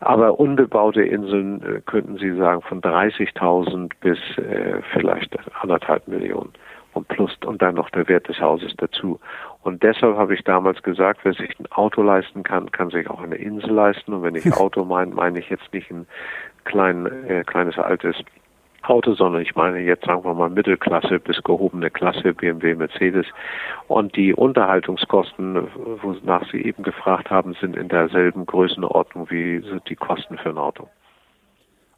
Aber 0.00 0.40
unbebaute 0.40 1.02
Inseln 1.02 1.62
äh, 1.62 1.80
könnten 1.82 2.16
Sie 2.16 2.34
sagen 2.34 2.62
von 2.62 2.80
30.000 2.80 3.92
bis 4.00 4.18
äh, 4.38 4.80
vielleicht 4.92 5.36
anderthalb 5.60 6.08
Millionen 6.08 6.52
und 6.94 7.06
plus 7.08 7.36
und 7.44 7.62
dann 7.62 7.74
noch 7.74 7.90
der 7.90 8.08
Wert 8.08 8.28
des 8.28 8.40
Hauses 8.40 8.74
dazu. 8.78 9.20
Und 9.62 9.82
deshalb 9.82 10.16
habe 10.16 10.34
ich 10.34 10.42
damals 10.42 10.82
gesagt, 10.82 11.20
wer 11.22 11.34
sich 11.34 11.58
ein 11.60 11.70
Auto 11.70 12.02
leisten 12.02 12.42
kann, 12.42 12.72
kann 12.72 12.90
sich 12.90 13.08
auch 13.10 13.22
eine 13.22 13.36
Insel 13.36 13.72
leisten. 13.72 14.14
Und 14.14 14.22
wenn 14.22 14.34
ich 14.34 14.52
Auto 14.56 14.84
meine, 14.84 15.14
meine 15.14 15.38
ich 15.38 15.50
jetzt 15.50 15.72
nicht 15.72 15.90
ein 15.90 16.06
klein, 16.64 17.06
äh, 17.28 17.44
kleines 17.44 17.78
altes 17.78 18.16
Auto, 18.82 19.14
sondern 19.14 19.42
ich 19.42 19.54
meine 19.54 19.78
jetzt 19.80 20.04
sagen 20.04 20.24
wir 20.24 20.34
mal 20.34 20.50
Mittelklasse 20.50 21.20
bis 21.20 21.42
gehobene 21.42 21.90
Klasse, 21.90 22.34
BMW, 22.34 22.74
Mercedes. 22.74 23.26
Und 23.88 24.16
die 24.16 24.34
Unterhaltungskosten, 24.34 25.68
wonach 26.02 26.50
Sie 26.50 26.62
eben 26.62 26.82
gefragt 26.82 27.30
haben, 27.30 27.54
sind 27.60 27.76
in 27.76 27.88
derselben 27.88 28.46
Größenordnung 28.46 29.30
wie 29.30 29.62
die 29.88 29.96
Kosten 29.96 30.38
für 30.38 30.50
ein 30.50 30.58
Auto. 30.58 30.88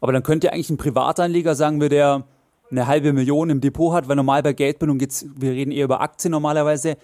Aber 0.01 0.13
dann 0.13 0.23
könnte 0.23 0.53
eigentlich 0.53 0.71
ein 0.71 0.79
Privatanleger 0.79 1.55
sagen, 1.55 1.81
wir 1.81 1.89
der 1.89 2.25
eine 2.71 2.87
halbe 2.87 3.13
Million 3.13 3.51
im 3.51 3.61
Depot 3.61 3.95
hat, 3.95 4.09
weil 4.09 4.17
normal 4.17 4.43
bei 4.43 4.53
Geldbindung 4.53 4.99
geht's, 4.99 5.27
wir 5.37 5.53
reden 5.53 5.71
eher 5.71 5.85
über 5.85 6.01
Aktien 6.01 6.33
normalerweise, 6.33 6.97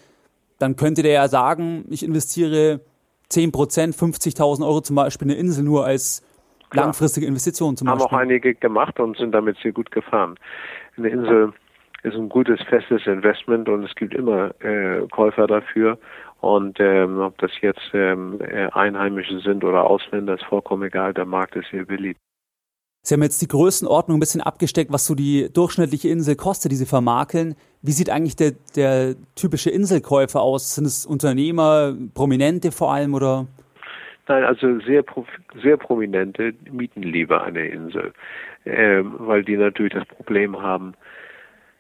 dann 0.58 0.76
könnte 0.76 1.02
der 1.02 1.12
ja 1.12 1.28
sagen, 1.28 1.84
ich 1.90 2.02
investiere 2.02 2.80
10 3.28 3.52
Prozent, 3.52 3.94
50.000 3.94 4.66
Euro 4.66 4.80
zum 4.80 4.96
Beispiel 4.96 5.28
in 5.28 5.32
eine 5.32 5.40
Insel 5.40 5.64
nur 5.64 5.84
als 5.84 6.22
Klar. 6.70 6.86
langfristige 6.86 7.26
Investitionen 7.26 7.76
zum 7.76 7.88
Haben 7.88 7.98
Beispiel. 7.98 8.10
Haben 8.10 8.16
auch 8.16 8.22
einige 8.22 8.54
gemacht 8.54 9.00
und 9.00 9.16
sind 9.16 9.32
damit 9.32 9.56
sehr 9.62 9.72
gut 9.72 9.90
gefahren. 9.90 10.36
Eine 10.96 11.08
Insel 11.08 11.52
ist 12.02 12.14
ein 12.14 12.28
gutes, 12.28 12.60
festes 12.68 13.06
Investment 13.06 13.68
und 13.68 13.84
es 13.84 13.94
gibt 13.94 14.14
immer 14.14 14.50
äh, 14.62 15.06
Käufer 15.10 15.46
dafür. 15.46 15.98
Und 16.40 16.78
ähm, 16.78 17.18
ob 17.18 17.36
das 17.38 17.50
jetzt 17.60 17.90
ähm, 17.92 18.40
äh, 18.40 18.68
Einheimische 18.72 19.40
sind 19.40 19.64
oder 19.64 19.84
Ausländer, 19.84 20.34
ist 20.34 20.44
vollkommen 20.44 20.84
egal. 20.84 21.12
Der 21.14 21.24
Markt 21.24 21.56
ist 21.56 21.68
hier 21.70 21.84
beliebt. 21.84 22.20
Sie 23.02 23.14
haben 23.14 23.22
jetzt 23.22 23.40
die 23.40 23.48
Größenordnung 23.48 24.18
ein 24.18 24.20
bisschen 24.20 24.40
abgesteckt, 24.40 24.92
was 24.92 25.06
so 25.06 25.14
die 25.14 25.50
durchschnittliche 25.52 26.08
Insel 26.08 26.36
kostet, 26.36 26.72
die 26.72 26.76
Sie 26.76 26.86
vermakeln. 26.86 27.54
Wie 27.80 27.92
sieht 27.92 28.10
eigentlich 28.10 28.36
der, 28.36 28.52
der 28.76 29.14
typische 29.34 29.70
Inselkäufer 29.70 30.40
aus? 30.40 30.74
Sind 30.74 30.84
es 30.84 31.06
Unternehmer, 31.06 31.96
Prominente 32.14 32.70
vor 32.70 32.92
allem 32.92 33.14
oder? 33.14 33.46
Nein, 34.28 34.44
also 34.44 34.78
sehr, 34.80 35.02
sehr 35.62 35.78
prominente 35.78 36.52
mieten 36.70 37.02
lieber 37.02 37.42
eine 37.42 37.66
Insel, 37.66 38.12
äh, 38.64 39.00
weil 39.02 39.42
die 39.42 39.56
natürlich 39.56 39.94
das 39.94 40.04
Problem 40.04 40.60
haben, 40.60 40.92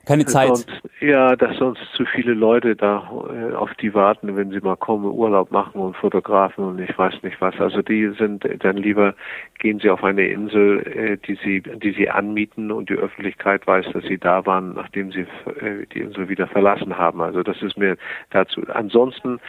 keine 0.08 0.24
Zeit. 0.24 0.48
Sonst, 0.48 0.82
ja, 1.00 1.36
dass 1.36 1.56
sonst 1.58 1.80
zu 1.94 2.04
viele 2.06 2.32
Leute 2.32 2.74
da 2.74 3.08
äh, 3.30 3.54
auf 3.54 3.72
die 3.74 3.92
warten, 3.92 4.36
wenn 4.36 4.50
sie 4.50 4.60
mal 4.60 4.76
kommen, 4.76 5.04
Urlaub 5.04 5.50
machen 5.52 5.80
und 5.80 5.96
fotografen 5.96 6.64
und 6.64 6.80
ich 6.80 6.96
weiß 6.96 7.22
nicht 7.22 7.40
was. 7.40 7.54
Also 7.60 7.82
die 7.82 8.08
sind 8.18 8.44
dann 8.60 8.78
lieber 8.78 9.14
gehen 9.58 9.80
sie 9.80 9.90
auf 9.90 10.02
eine 10.04 10.26
Insel, 10.26 10.80
äh, 10.86 11.16
die 11.18 11.38
sie 11.44 11.60
die 11.60 11.92
sie 11.92 12.08
anmieten 12.08 12.70
und 12.72 12.88
die 12.88 12.94
Öffentlichkeit 12.94 13.66
weiß, 13.66 13.86
dass 13.92 14.04
sie 14.04 14.18
da 14.18 14.46
waren, 14.46 14.74
nachdem 14.74 15.12
sie 15.12 15.26
äh, 15.60 15.86
die 15.92 16.00
Insel 16.00 16.28
wieder 16.28 16.46
verlassen 16.46 16.96
haben. 16.96 17.20
Also 17.20 17.42
das 17.42 17.60
ist 17.62 17.76
mir 17.76 17.96
dazu. 18.30 18.62
Ansonsten 18.72 19.40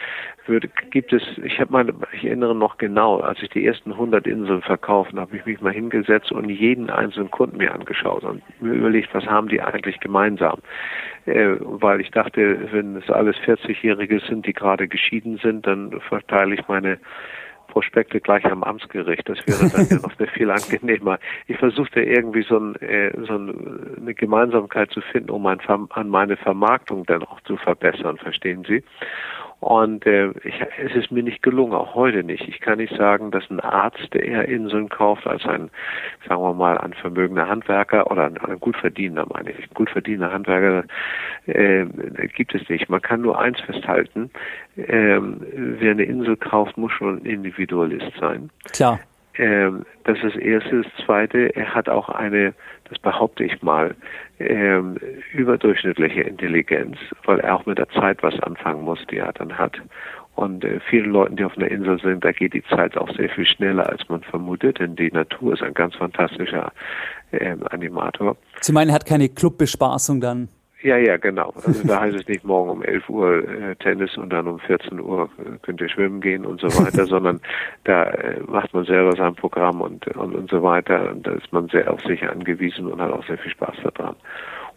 würde, 0.46 0.68
gibt 0.90 1.12
es, 1.12 1.22
ich 1.42 1.60
habe 1.60 1.72
meine, 1.72 1.94
ich 2.12 2.24
erinnere 2.24 2.54
noch 2.54 2.76
genau, 2.78 3.20
als 3.20 3.42
ich 3.42 3.50
die 3.50 3.64
ersten 3.64 3.92
100 3.92 4.26
Inseln 4.26 4.62
verkaufen, 4.62 5.18
habe 5.18 5.36
ich 5.36 5.46
mich 5.46 5.60
mal 5.60 5.72
hingesetzt 5.72 6.32
und 6.32 6.50
jeden 6.50 6.90
einzelnen 6.90 7.30
Kunden 7.30 7.56
mir 7.58 7.72
angeschaut 7.72 8.24
und 8.24 8.42
mir 8.60 8.74
überlegt, 8.74 9.14
was 9.14 9.24
haben 9.26 9.48
die 9.48 9.62
eigentlich 9.62 10.00
gemeinsam? 10.00 10.49
Äh, 11.26 11.56
weil 11.60 12.00
ich 12.00 12.10
dachte, 12.10 12.72
wenn 12.72 12.96
es 12.96 13.10
alles 13.10 13.36
40-Jährige 13.38 14.20
sind, 14.20 14.46
die 14.46 14.52
gerade 14.52 14.88
geschieden 14.88 15.38
sind, 15.42 15.66
dann 15.66 16.00
verteile 16.08 16.54
ich 16.54 16.66
meine 16.68 16.98
Prospekte 17.70 18.20
gleich 18.20 18.44
am 18.44 18.62
Amtsgericht. 18.62 19.28
Das 19.28 19.38
wäre 19.46 19.70
dann 19.70 19.86
ja 19.88 19.96
noch 20.02 20.14
sehr 20.16 20.28
viel 20.28 20.50
angenehmer. 20.50 21.18
Ich 21.46 21.56
versuchte 21.56 22.00
irgendwie 22.00 22.42
so, 22.42 22.58
ein, 22.58 22.74
äh, 22.76 23.12
so 23.26 23.34
ein, 23.34 23.96
eine 23.98 24.14
Gemeinsamkeit 24.14 24.90
zu 24.90 25.00
finden, 25.00 25.30
um 25.30 25.42
mein, 25.42 25.60
an 25.60 26.08
meine 26.08 26.36
Vermarktung 26.36 27.04
dann 27.06 27.22
auch 27.22 27.40
zu 27.42 27.56
verbessern, 27.56 28.18
verstehen 28.18 28.64
Sie? 28.66 28.82
Und 29.60 30.06
äh, 30.06 30.30
ich, 30.42 30.54
es 30.82 30.94
ist 30.94 31.12
mir 31.12 31.22
nicht 31.22 31.42
gelungen, 31.42 31.74
auch 31.74 31.94
heute 31.94 32.24
nicht. 32.24 32.48
Ich 32.48 32.60
kann 32.60 32.78
nicht 32.78 32.96
sagen, 32.96 33.30
dass 33.30 33.48
ein 33.50 33.60
Arzt, 33.60 34.14
eher 34.14 34.48
Inseln 34.48 34.88
kauft 34.88 35.26
als 35.26 35.44
ein, 35.44 35.70
sagen 36.26 36.42
wir 36.42 36.54
mal, 36.54 36.78
ein 36.78 36.94
vermögender 36.94 37.46
Handwerker 37.46 38.10
oder 38.10 38.24
ein, 38.24 38.38
ein 38.38 38.58
gut 38.58 38.76
verdienender, 38.76 39.26
meine 39.30 39.50
ich, 39.50 39.58
ein 39.58 39.74
gut 39.74 39.90
verdienender 39.90 40.32
Handwerker, 40.32 40.84
äh, 41.46 41.84
gibt 42.34 42.54
es 42.54 42.66
nicht. 42.70 42.88
Man 42.88 43.02
kann 43.02 43.20
nur 43.20 43.38
eins 43.38 43.60
festhalten, 43.60 44.30
äh, 44.76 45.18
wer 45.20 45.90
eine 45.90 46.04
Insel 46.04 46.38
kauft, 46.38 46.78
muss 46.78 46.92
schon 46.92 47.18
ein 47.18 47.26
Individualist 47.26 48.12
sein. 48.18 48.48
Klar. 48.72 48.98
Ähm, 49.40 49.86
das 50.04 50.18
ist 50.18 50.36
das 50.36 50.36
Erste. 50.36 50.82
Das 50.82 51.06
Zweite, 51.06 51.56
er 51.56 51.74
hat 51.74 51.88
auch 51.88 52.10
eine, 52.10 52.52
das 52.90 52.98
behaupte 52.98 53.42
ich 53.42 53.62
mal, 53.62 53.94
ähm, 54.38 54.98
überdurchschnittliche 55.32 56.20
Intelligenz, 56.20 56.98
weil 57.24 57.40
er 57.40 57.56
auch 57.56 57.64
mit 57.64 57.78
der 57.78 57.88
Zeit 57.88 58.22
was 58.22 58.38
anfangen 58.40 58.84
muss, 58.84 58.98
die 59.10 59.16
er 59.16 59.32
dann 59.32 59.56
hat. 59.56 59.80
Und 60.34 60.62
äh, 60.62 60.78
vielen 60.90 61.10
Leuten, 61.10 61.36
die 61.36 61.44
auf 61.44 61.56
einer 61.56 61.70
Insel 61.70 61.98
sind, 62.00 62.22
da 62.22 62.32
geht 62.32 62.52
die 62.52 62.62
Zeit 62.64 62.98
auch 62.98 63.10
sehr 63.16 63.30
viel 63.30 63.46
schneller, 63.46 63.88
als 63.88 64.06
man 64.10 64.20
vermutet, 64.22 64.78
denn 64.78 64.94
die 64.94 65.10
Natur 65.10 65.54
ist 65.54 65.62
ein 65.62 65.72
ganz 65.72 65.94
fantastischer 65.94 66.70
äh, 67.30 67.56
Animator. 67.70 68.36
Sie 68.60 68.72
meinen, 68.72 68.90
er 68.90 68.96
hat 68.96 69.06
keine 69.06 69.30
Clubbespaßung 69.30 70.20
dann? 70.20 70.48
Ja, 70.82 70.96
ja, 70.96 71.16
genau. 71.16 71.52
Also 71.66 71.86
da 71.86 72.00
heißt 72.00 72.16
es 72.16 72.28
nicht 72.28 72.44
morgen 72.44 72.70
um 72.70 72.82
11 72.82 73.08
Uhr 73.08 73.48
äh, 73.48 73.76
Tennis 73.76 74.16
und 74.16 74.30
dann 74.30 74.46
um 74.46 74.58
14 74.58 74.98
Uhr 74.98 75.28
äh, 75.38 75.58
könnt 75.62 75.80
ihr 75.80 75.88
schwimmen 75.88 76.20
gehen 76.20 76.46
und 76.46 76.60
so 76.60 76.68
weiter, 76.84 77.06
sondern 77.06 77.40
da 77.84 78.04
äh, 78.04 78.40
macht 78.46 78.72
man 78.72 78.84
selber 78.84 79.14
sein 79.16 79.34
Programm 79.34 79.80
und, 79.80 80.06
und, 80.16 80.34
und 80.34 80.50
so 80.50 80.62
weiter 80.62 81.10
und 81.10 81.26
da 81.26 81.32
ist 81.32 81.52
man 81.52 81.68
sehr 81.68 81.92
auf 81.92 82.00
sich 82.02 82.22
angewiesen 82.28 82.86
und 82.86 83.00
hat 83.00 83.12
auch 83.12 83.26
sehr 83.26 83.38
viel 83.38 83.52
Spaß 83.52 83.76
daran. 83.94 84.16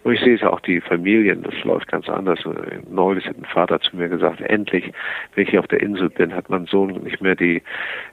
Und 0.03 0.13
ich 0.13 0.19
sehe 0.21 0.35
es 0.35 0.43
auch 0.43 0.59
die 0.59 0.81
Familien, 0.81 1.43
das 1.43 1.53
läuft 1.63 1.87
ganz 1.87 2.09
anders. 2.09 2.39
Neulich 2.89 3.25
hat 3.25 3.37
ein 3.37 3.45
Vater 3.45 3.79
zu 3.79 3.95
mir 3.95 4.09
gesagt, 4.09 4.41
endlich, 4.41 4.91
wenn 5.33 5.43
ich 5.43 5.51
hier 5.51 5.61
auf 5.61 5.67
der 5.67 5.81
Insel 5.81 6.09
bin, 6.09 6.33
hat 6.33 6.49
mein 6.49 6.65
Sohn 6.65 6.91
nicht 7.03 7.21
mehr 7.21 7.35
die, 7.35 7.61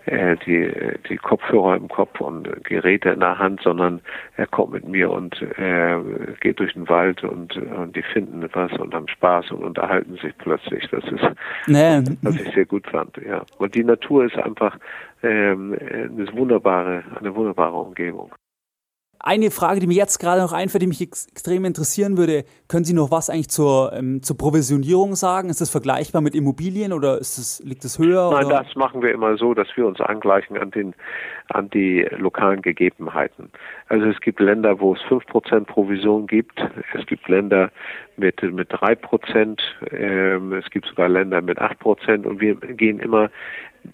äh, 0.06 0.36
die, 0.46 0.70
die 1.08 1.16
Kopfhörer 1.16 1.76
im 1.76 1.88
Kopf 1.88 2.20
und 2.20 2.64
Geräte 2.64 3.10
in 3.10 3.20
der 3.20 3.38
Hand, 3.38 3.60
sondern 3.62 4.00
er 4.36 4.46
kommt 4.46 4.72
mit 4.72 4.86
mir 4.86 5.10
und 5.10 5.42
äh, 5.58 5.96
geht 6.40 6.60
durch 6.60 6.74
den 6.74 6.88
Wald 6.88 7.24
und, 7.24 7.56
und 7.56 7.96
die 7.96 8.02
finden 8.02 8.48
was 8.52 8.72
und 8.72 8.94
haben 8.94 9.08
Spaß 9.08 9.50
und 9.50 9.64
unterhalten 9.64 10.16
sich 10.16 10.36
plötzlich. 10.38 10.86
Das 10.90 11.04
ist, 11.04 11.24
nee. 11.66 12.02
was 12.22 12.40
ich 12.40 12.54
sehr 12.54 12.66
gut 12.66 12.86
fand, 12.86 13.16
ja. 13.16 13.44
Und 13.58 13.74
die 13.74 13.84
Natur 13.84 14.24
ist 14.24 14.36
einfach 14.36 14.78
ähm, 15.22 15.76
eine 15.80 16.32
wunderbare, 16.32 17.02
eine 17.18 17.34
wunderbare 17.34 17.76
Umgebung. 17.76 18.32
Eine 19.22 19.50
Frage, 19.50 19.80
die 19.80 19.86
mir 19.86 19.96
jetzt 19.96 20.18
gerade 20.18 20.40
noch 20.40 20.52
einfällt, 20.52 20.82
die 20.82 20.86
mich 20.86 21.02
ex 21.02 21.26
extrem 21.26 21.66
interessieren 21.66 22.16
würde, 22.16 22.44
können 22.68 22.84
Sie 22.84 22.94
noch 22.94 23.10
was 23.10 23.28
eigentlich 23.28 23.50
zur, 23.50 23.92
ähm, 23.92 24.22
zur 24.22 24.38
Provisionierung 24.38 25.14
sagen? 25.14 25.50
Ist 25.50 25.60
das 25.60 25.68
vergleichbar 25.68 26.22
mit 26.22 26.34
Immobilien 26.34 26.94
oder 26.94 27.18
ist 27.18 27.36
das, 27.36 27.62
liegt 27.62 27.84
es 27.84 27.98
höher? 27.98 28.30
Nein, 28.30 28.46
oder? 28.46 28.62
das 28.64 28.74
machen 28.76 29.02
wir 29.02 29.12
immer 29.12 29.36
so, 29.36 29.52
dass 29.52 29.68
wir 29.76 29.86
uns 29.86 30.00
angleichen 30.00 30.56
an, 30.56 30.70
den, 30.70 30.94
an 31.48 31.68
die 31.68 32.08
lokalen 32.16 32.62
Gegebenheiten. 32.62 33.50
Also 33.88 34.06
es 34.06 34.20
gibt 34.20 34.40
Länder, 34.40 34.80
wo 34.80 34.94
es 34.94 35.00
5% 35.00 35.66
Provision 35.66 36.26
gibt. 36.26 36.58
Es 36.94 37.04
gibt 37.04 37.28
Länder 37.28 37.70
mit, 38.16 38.42
mit 38.42 38.72
3%. 38.72 39.58
Ähm, 39.90 40.52
es 40.54 40.70
gibt 40.70 40.86
sogar 40.86 41.10
Länder 41.10 41.42
mit 41.42 41.60
8%. 41.60 42.24
Und 42.24 42.40
wir 42.40 42.54
gehen 42.54 43.00
immer 43.00 43.30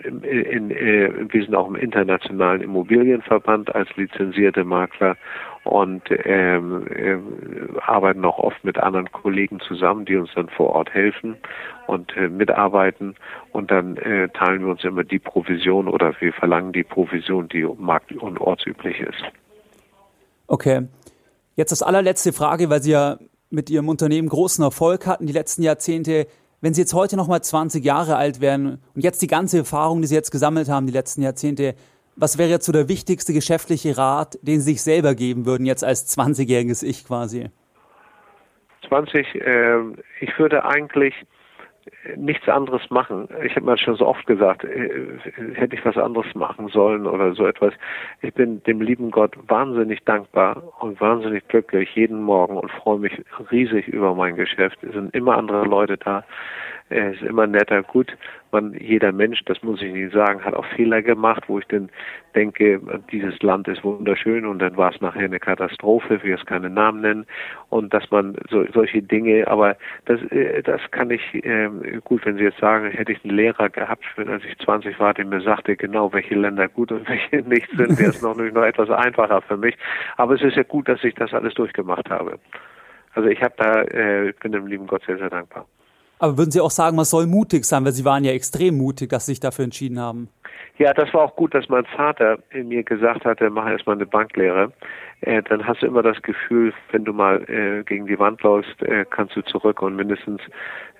in, 0.02 0.22
in, 0.22 0.70
äh, 0.70 1.12
wir 1.28 1.44
sind 1.44 1.54
auch 1.54 1.68
im 1.68 1.76
internationalen 1.76 2.60
Immobilienverband 2.60 3.74
als 3.74 3.88
lizenzierte 3.96 4.64
Makler 4.64 5.16
und 5.64 6.02
ähm, 6.24 6.86
äh, 6.88 7.80
arbeiten 7.80 8.24
auch 8.24 8.38
oft 8.38 8.62
mit 8.64 8.78
anderen 8.78 9.10
Kollegen 9.10 9.60
zusammen, 9.60 10.04
die 10.04 10.16
uns 10.16 10.30
dann 10.34 10.48
vor 10.48 10.70
Ort 10.70 10.92
helfen 10.94 11.36
und 11.86 12.16
äh, 12.16 12.28
mitarbeiten 12.28 13.16
und 13.52 13.70
dann 13.70 13.96
äh, 13.96 14.28
teilen 14.28 14.62
wir 14.62 14.70
uns 14.70 14.84
immer 14.84 15.04
die 15.04 15.18
Provision 15.18 15.88
oder 15.88 16.14
wir 16.20 16.32
verlangen 16.32 16.72
die 16.72 16.84
Provision, 16.84 17.48
die 17.48 17.66
markt- 17.78 18.12
und 18.12 18.40
ortsüblich 18.40 19.00
ist. 19.00 19.22
Okay. 20.46 20.86
Jetzt 21.56 21.72
das 21.72 21.82
allerletzte 21.82 22.32
Frage, 22.32 22.70
weil 22.70 22.82
Sie 22.82 22.92
ja 22.92 23.18
mit 23.50 23.70
Ihrem 23.70 23.88
Unternehmen 23.88 24.28
großen 24.28 24.62
Erfolg 24.62 25.06
hatten 25.06 25.26
die 25.26 25.32
letzten 25.32 25.62
Jahrzehnte. 25.62 26.26
Wenn 26.60 26.72
Sie 26.72 26.80
jetzt 26.80 26.94
heute 26.94 27.16
noch 27.16 27.28
mal 27.28 27.42
20 27.42 27.84
Jahre 27.84 28.16
alt 28.16 28.40
wären 28.40 28.78
und 28.94 29.04
jetzt 29.04 29.20
die 29.20 29.26
ganze 29.26 29.58
Erfahrung, 29.58 30.00
die 30.00 30.08
Sie 30.08 30.14
jetzt 30.14 30.30
gesammelt 30.30 30.68
haben, 30.68 30.86
die 30.86 30.92
letzten 30.92 31.22
Jahrzehnte, 31.22 31.74
was 32.16 32.38
wäre 32.38 32.48
jetzt 32.48 32.64
so 32.64 32.72
der 32.72 32.88
wichtigste 32.88 33.34
geschäftliche 33.34 33.98
Rat, 33.98 34.38
den 34.40 34.60
Sie 34.60 34.72
sich 34.72 34.82
selber 34.82 35.14
geben 35.14 35.44
würden, 35.44 35.66
jetzt 35.66 35.84
als 35.84 36.16
20-jähriges 36.16 36.82
Ich 36.82 37.06
quasi? 37.06 37.50
20, 38.88 39.34
äh, 39.34 39.78
ich 40.20 40.38
würde 40.38 40.64
eigentlich 40.64 41.14
nichts 42.16 42.48
anderes 42.48 42.90
machen. 42.90 43.28
Ich 43.44 43.54
habe 43.56 43.66
mir 43.66 43.78
schon 43.78 43.96
so 43.96 44.06
oft 44.06 44.26
gesagt, 44.26 44.64
äh, 44.64 45.18
hätte 45.54 45.76
ich 45.76 45.84
was 45.84 45.96
anderes 45.96 46.34
machen 46.34 46.68
sollen 46.68 47.06
oder 47.06 47.34
so 47.34 47.46
etwas. 47.46 47.74
Ich 48.22 48.34
bin 48.34 48.62
dem 48.64 48.80
lieben 48.80 49.10
Gott 49.10 49.36
wahnsinnig 49.48 50.04
dankbar 50.04 50.62
und 50.80 51.00
wahnsinnig 51.00 51.46
glücklich 51.48 51.94
jeden 51.94 52.22
Morgen 52.22 52.56
und 52.56 52.70
freue 52.70 52.98
mich 52.98 53.12
riesig 53.50 53.88
über 53.88 54.14
mein 54.14 54.36
Geschäft. 54.36 54.82
Es 54.82 54.92
sind 54.92 55.14
immer 55.14 55.36
andere 55.36 55.64
Leute 55.64 55.96
da, 55.96 56.24
er 56.88 57.12
ist 57.12 57.22
immer 57.22 57.46
netter, 57.46 57.82
gut. 57.82 58.16
Man, 58.52 58.72
jeder 58.74 59.10
Mensch, 59.10 59.40
das 59.46 59.62
muss 59.62 59.82
ich 59.82 59.92
nicht 59.92 60.12
sagen, 60.12 60.44
hat 60.44 60.54
auch 60.54 60.64
Fehler 60.76 61.02
gemacht, 61.02 61.44
wo 61.48 61.58
ich 61.58 61.66
dann 61.66 61.90
denke, 62.34 62.80
dieses 63.10 63.42
Land 63.42 63.66
ist 63.66 63.82
wunderschön 63.82 64.46
und 64.46 64.60
dann 64.60 64.76
war 64.76 64.94
es 64.94 65.00
nachher 65.00 65.24
eine 65.24 65.40
Katastrophe, 65.40 66.14
ich 66.14 66.22
will 66.22 66.30
jetzt 66.30 66.46
keine 66.46 66.70
Namen 66.70 67.00
nennen 67.00 67.26
und 67.70 67.92
dass 67.92 68.10
man 68.10 68.36
so, 68.48 68.64
solche 68.72 69.02
Dinge, 69.02 69.48
aber 69.48 69.76
das, 70.04 70.22
äh, 70.30 70.62
das 70.62 70.80
kann 70.92 71.10
ich, 71.10 71.34
äh, 71.34 71.68
gut, 72.04 72.24
wenn 72.24 72.36
Sie 72.36 72.44
jetzt 72.44 72.58
sagen, 72.58 72.88
hätte 72.90 73.12
ich 73.12 73.24
einen 73.24 73.36
Lehrer 73.36 73.68
gehabt, 73.68 74.04
als 74.16 74.44
ich 74.44 74.56
20 74.58 74.98
war, 75.00 75.12
der 75.12 75.24
mir 75.24 75.40
sagte 75.40 75.76
genau, 75.76 76.12
welche 76.12 76.36
Länder 76.36 76.68
gut 76.68 76.92
und 76.92 77.08
welche 77.08 77.48
nicht 77.48 77.68
sind, 77.76 77.98
wäre 77.98 78.10
es 78.10 78.22
noch, 78.22 78.36
noch 78.36 78.64
etwas 78.64 78.90
einfacher 78.90 79.42
für 79.42 79.56
mich. 79.56 79.76
Aber 80.16 80.34
es 80.34 80.42
ist 80.42 80.56
ja 80.56 80.62
gut, 80.62 80.88
dass 80.88 81.02
ich 81.02 81.14
das 81.14 81.34
alles 81.34 81.54
durchgemacht 81.54 82.08
habe. 82.10 82.38
Also 83.14 83.28
ich 83.28 83.42
habe 83.42 83.54
da, 83.56 83.82
äh, 83.82 84.32
bin 84.40 84.52
dem 84.52 84.66
lieben 84.66 84.86
Gott 84.86 85.02
sehr, 85.04 85.18
sehr 85.18 85.30
dankbar. 85.30 85.66
Aber 86.18 86.38
würden 86.38 86.50
Sie 86.50 86.60
auch 86.60 86.70
sagen, 86.70 86.96
man 86.96 87.04
soll 87.04 87.26
mutig 87.26 87.64
sein, 87.64 87.84
weil 87.84 87.92
Sie 87.92 88.04
waren 88.04 88.24
ja 88.24 88.32
extrem 88.32 88.76
mutig, 88.78 89.10
dass 89.10 89.26
Sie 89.26 89.32
sich 89.32 89.40
dafür 89.40 89.64
entschieden 89.64 90.00
haben? 90.00 90.28
Ja, 90.78 90.92
das 90.92 91.12
war 91.14 91.22
auch 91.22 91.36
gut, 91.36 91.54
dass 91.54 91.68
mein 91.68 91.86
Vater 91.86 92.38
mir 92.52 92.82
gesagt 92.82 93.24
hatte, 93.24 93.48
mach 93.48 93.68
erstmal 93.68 93.96
eine 93.96 94.06
Banklehre. 94.06 94.72
Äh, 95.22 95.42
dann 95.42 95.66
hast 95.66 95.82
du 95.82 95.86
immer 95.86 96.02
das 96.02 96.20
Gefühl, 96.22 96.74
wenn 96.92 97.04
du 97.04 97.12
mal 97.12 97.42
äh, 97.48 97.82
gegen 97.84 98.06
die 98.06 98.18
Wand 98.18 98.42
läufst, 98.42 98.82
äh, 98.82 99.06
kannst 99.08 99.34
du 99.34 99.42
zurück 99.42 99.80
und 99.80 99.96
mindestens 99.96 100.42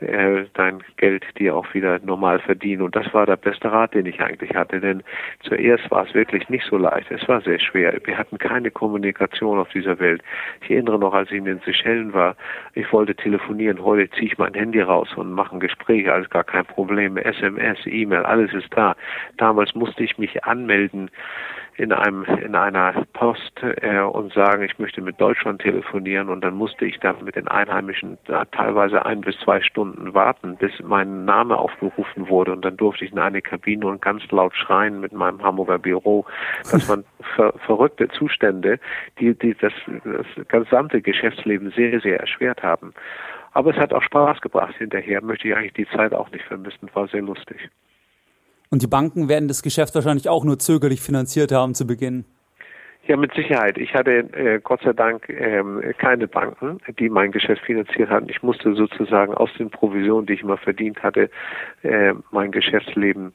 äh, 0.01 0.45
dein 0.55 0.83
Geld 0.97 1.25
dir 1.39 1.55
auch 1.55 1.73
wieder 1.75 1.99
normal 2.01 2.39
verdienen. 2.39 2.83
Und 2.83 2.97
das 2.97 3.13
war 3.13 3.27
der 3.27 3.37
beste 3.37 3.71
Rat, 3.71 3.95
den 3.95 4.07
ich 4.07 4.21
eigentlich 4.21 4.55
hatte. 4.55 4.81
Denn 4.81 5.03
zuerst 5.41 5.91
war 5.91 6.07
es 6.07 6.15
wirklich 6.15 6.49
nicht 6.49 6.65
so 6.65 6.79
leicht. 6.79 7.11
Es 7.11 7.27
war 7.29 7.43
sehr 7.43 7.59
schwer. 7.59 7.99
Wir 8.05 8.17
hatten 8.17 8.39
keine 8.39 8.71
Kommunikation 8.71 9.59
auf 9.59 9.69
dieser 9.71 9.99
Welt. 9.99 10.23
Ich 10.63 10.71
erinnere 10.71 10.99
noch, 10.99 11.13
als 11.13 11.31
ich 11.31 11.37
in 11.39 11.45
den 11.45 11.61
Seychellen 11.61 12.15
war, 12.15 12.37
ich 12.75 12.91
wollte 12.93 13.15
telefonieren. 13.15 13.83
Heute 13.83 14.11
ziehe 14.13 14.27
ich 14.27 14.39
mein 14.39 14.55
Handy 14.55 14.81
raus 14.81 15.09
und 15.17 15.33
mache 15.33 15.57
ein 15.57 15.61
Gespräch. 15.61 16.11
Alles 16.11 16.31
gar 16.31 16.45
kein 16.45 16.65
Problem. 16.65 17.19
SMS, 17.19 17.79
E-Mail, 17.85 18.23
alles 18.25 18.53
ist 18.55 18.69
da. 18.71 18.97
Damals 19.37 19.75
musste 19.75 20.03
ich 20.03 20.17
mich 20.17 20.45
anmelden 20.45 21.11
in 21.77 21.93
einem 21.93 22.25
in 22.25 22.55
einer 22.55 23.05
Post 23.13 23.63
äh, 23.63 24.01
und 24.01 24.33
sagen, 24.33 24.63
ich 24.63 24.79
möchte 24.79 25.03
mit 25.03 25.21
Deutschland 25.21 25.61
telefonieren 25.61 26.29
und 26.31 26.43
dann 26.43 26.55
musste 26.55 26.87
ich 26.87 26.99
da 27.01 27.15
mit 27.23 27.37
den 27.37 27.49
Einheimischen 27.49 28.17
da 28.25 28.45
teilweise 28.47 29.05
ein 29.05 29.21
bis 29.21 29.39
zwei 29.41 29.61
Stunden 29.61 30.15
warten, 30.15 30.57
bis 30.57 30.73
mein 30.83 31.25
Name 31.25 31.57
aufgerufen 31.57 32.29
wurde 32.29 32.53
und 32.53 32.65
dann 32.65 32.77
durfte 32.77 33.05
ich 33.05 33.13
in 33.13 33.19
eine 33.19 33.43
Kabine 33.43 33.87
und 33.87 34.01
ganz 34.01 34.23
laut 34.31 34.55
schreien 34.55 35.01
mit 35.01 35.13
meinem 35.13 35.43
Hamburger 35.43 35.79
Büro. 35.79 36.25
Das 36.71 36.89
waren 36.89 37.05
ver 37.37 37.53
verrückte 37.67 38.09
Zustände, 38.09 38.79
die, 39.19 39.35
die 39.35 39.55
das, 39.55 39.73
das 40.05 40.49
gesamte 40.49 41.03
Geschäftsleben 41.03 41.71
sehr, 41.73 42.01
sehr 42.01 42.21
erschwert 42.21 42.63
haben. 42.63 42.95
Aber 43.53 43.71
es 43.71 43.77
hat 43.77 43.93
auch 43.93 44.03
Spaß 44.03 44.41
gebracht 44.41 44.75
hinterher, 44.77 45.23
möchte 45.23 45.49
ich 45.49 45.57
eigentlich 45.57 45.73
die 45.75 45.89
Zeit 45.89 46.13
auch 46.13 46.31
nicht 46.31 46.45
vermissen, 46.45 46.91
war 46.95 47.09
sehr 47.09 47.23
lustig. 47.23 47.71
Und 48.71 48.83
die 48.83 48.87
Banken 48.87 49.29
werden 49.29 49.49
das 49.49 49.63
Geschäft 49.63 49.95
wahrscheinlich 49.95 50.29
auch 50.29 50.45
nur 50.45 50.59
zögerlich 50.59 51.01
finanziert 51.01 51.53
haben 51.53 51.75
zu 51.75 51.87
Beginn. 51.87 52.25
Ja, 53.07 53.17
mit 53.17 53.33
Sicherheit. 53.35 53.79
Ich 53.79 53.95
hatte 53.95 54.11
äh, 54.33 54.61
Gott 54.61 54.83
sei 54.83 54.93
Dank 54.93 55.29
ähm, 55.29 55.81
keine 55.97 56.27
Banken, 56.27 56.79
die 56.99 57.09
mein 57.09 57.31
Geschäft 57.31 57.63
finanziert 57.65 58.11
hatten. 58.11 58.29
Ich 58.29 58.43
musste 58.43 58.75
sozusagen 58.75 59.33
aus 59.33 59.51
den 59.59 59.71
Provisionen, 59.71 60.27
die 60.27 60.33
ich 60.33 60.43
immer 60.43 60.57
verdient 60.57 61.01
hatte, 61.05 61.31
äh, 61.83 62.15
mein 62.33 62.51
Geschäftsleben 62.51 63.33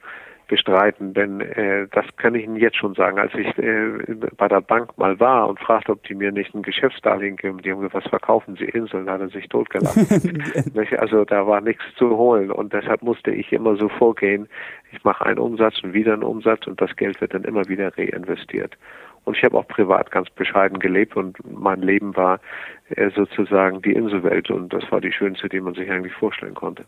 bestreiten, 0.51 1.13
denn 1.13 1.39
äh, 1.39 1.87
das 1.91 2.05
kann 2.17 2.35
ich 2.35 2.43
Ihnen 2.43 2.57
jetzt 2.57 2.75
schon 2.75 2.93
sagen. 2.93 3.17
Als 3.17 3.33
ich 3.35 3.57
äh, 3.57 3.89
bei 4.35 4.49
der 4.49 4.59
Bank 4.59 4.97
mal 4.97 5.17
war 5.17 5.47
und 5.47 5.61
fragte, 5.61 5.93
ob 5.93 6.03
die 6.03 6.13
mir 6.13 6.33
nicht 6.33 6.53
ein 6.53 6.61
Geschäftsdarlehen 6.61 7.37
geben, 7.37 7.61
die 7.61 7.71
haben 7.71 7.79
gesagt, 7.79 8.03
was 8.03 8.09
verkaufen 8.09 8.57
Sie 8.57 8.65
Inseln, 8.65 9.05
da 9.05 9.13
hat 9.13 9.21
er 9.21 9.29
sich 9.29 9.47
totgelassen. 9.47 10.43
also 10.97 11.23
da 11.23 11.47
war 11.47 11.61
nichts 11.61 11.85
zu 11.95 12.09
holen 12.17 12.51
und 12.51 12.73
deshalb 12.73 13.01
musste 13.01 13.31
ich 13.31 13.53
immer 13.53 13.77
so 13.77 13.87
vorgehen, 13.87 14.49
ich 14.91 15.01
mache 15.05 15.25
einen 15.25 15.39
Umsatz 15.39 15.81
und 15.83 15.93
wieder 15.93 16.11
einen 16.13 16.23
Umsatz 16.23 16.67
und 16.67 16.81
das 16.81 16.93
Geld 16.97 17.21
wird 17.21 17.33
dann 17.33 17.45
immer 17.45 17.69
wieder 17.69 17.97
reinvestiert. 17.97 18.77
Und 19.23 19.37
ich 19.37 19.43
habe 19.45 19.57
auch 19.57 19.67
privat 19.69 20.11
ganz 20.11 20.29
bescheiden 20.31 20.79
gelebt 20.79 21.15
und 21.15 21.37
mein 21.49 21.81
Leben 21.81 22.13
war 22.17 22.41
äh, 22.89 23.09
sozusagen 23.11 23.81
die 23.81 23.93
Inselwelt 23.93 24.51
und 24.51 24.73
das 24.73 24.83
war 24.91 24.99
die 24.99 25.13
schönste, 25.13 25.47
die 25.47 25.61
man 25.61 25.75
sich 25.75 25.89
eigentlich 25.89 26.13
vorstellen 26.13 26.55
konnte. 26.55 26.83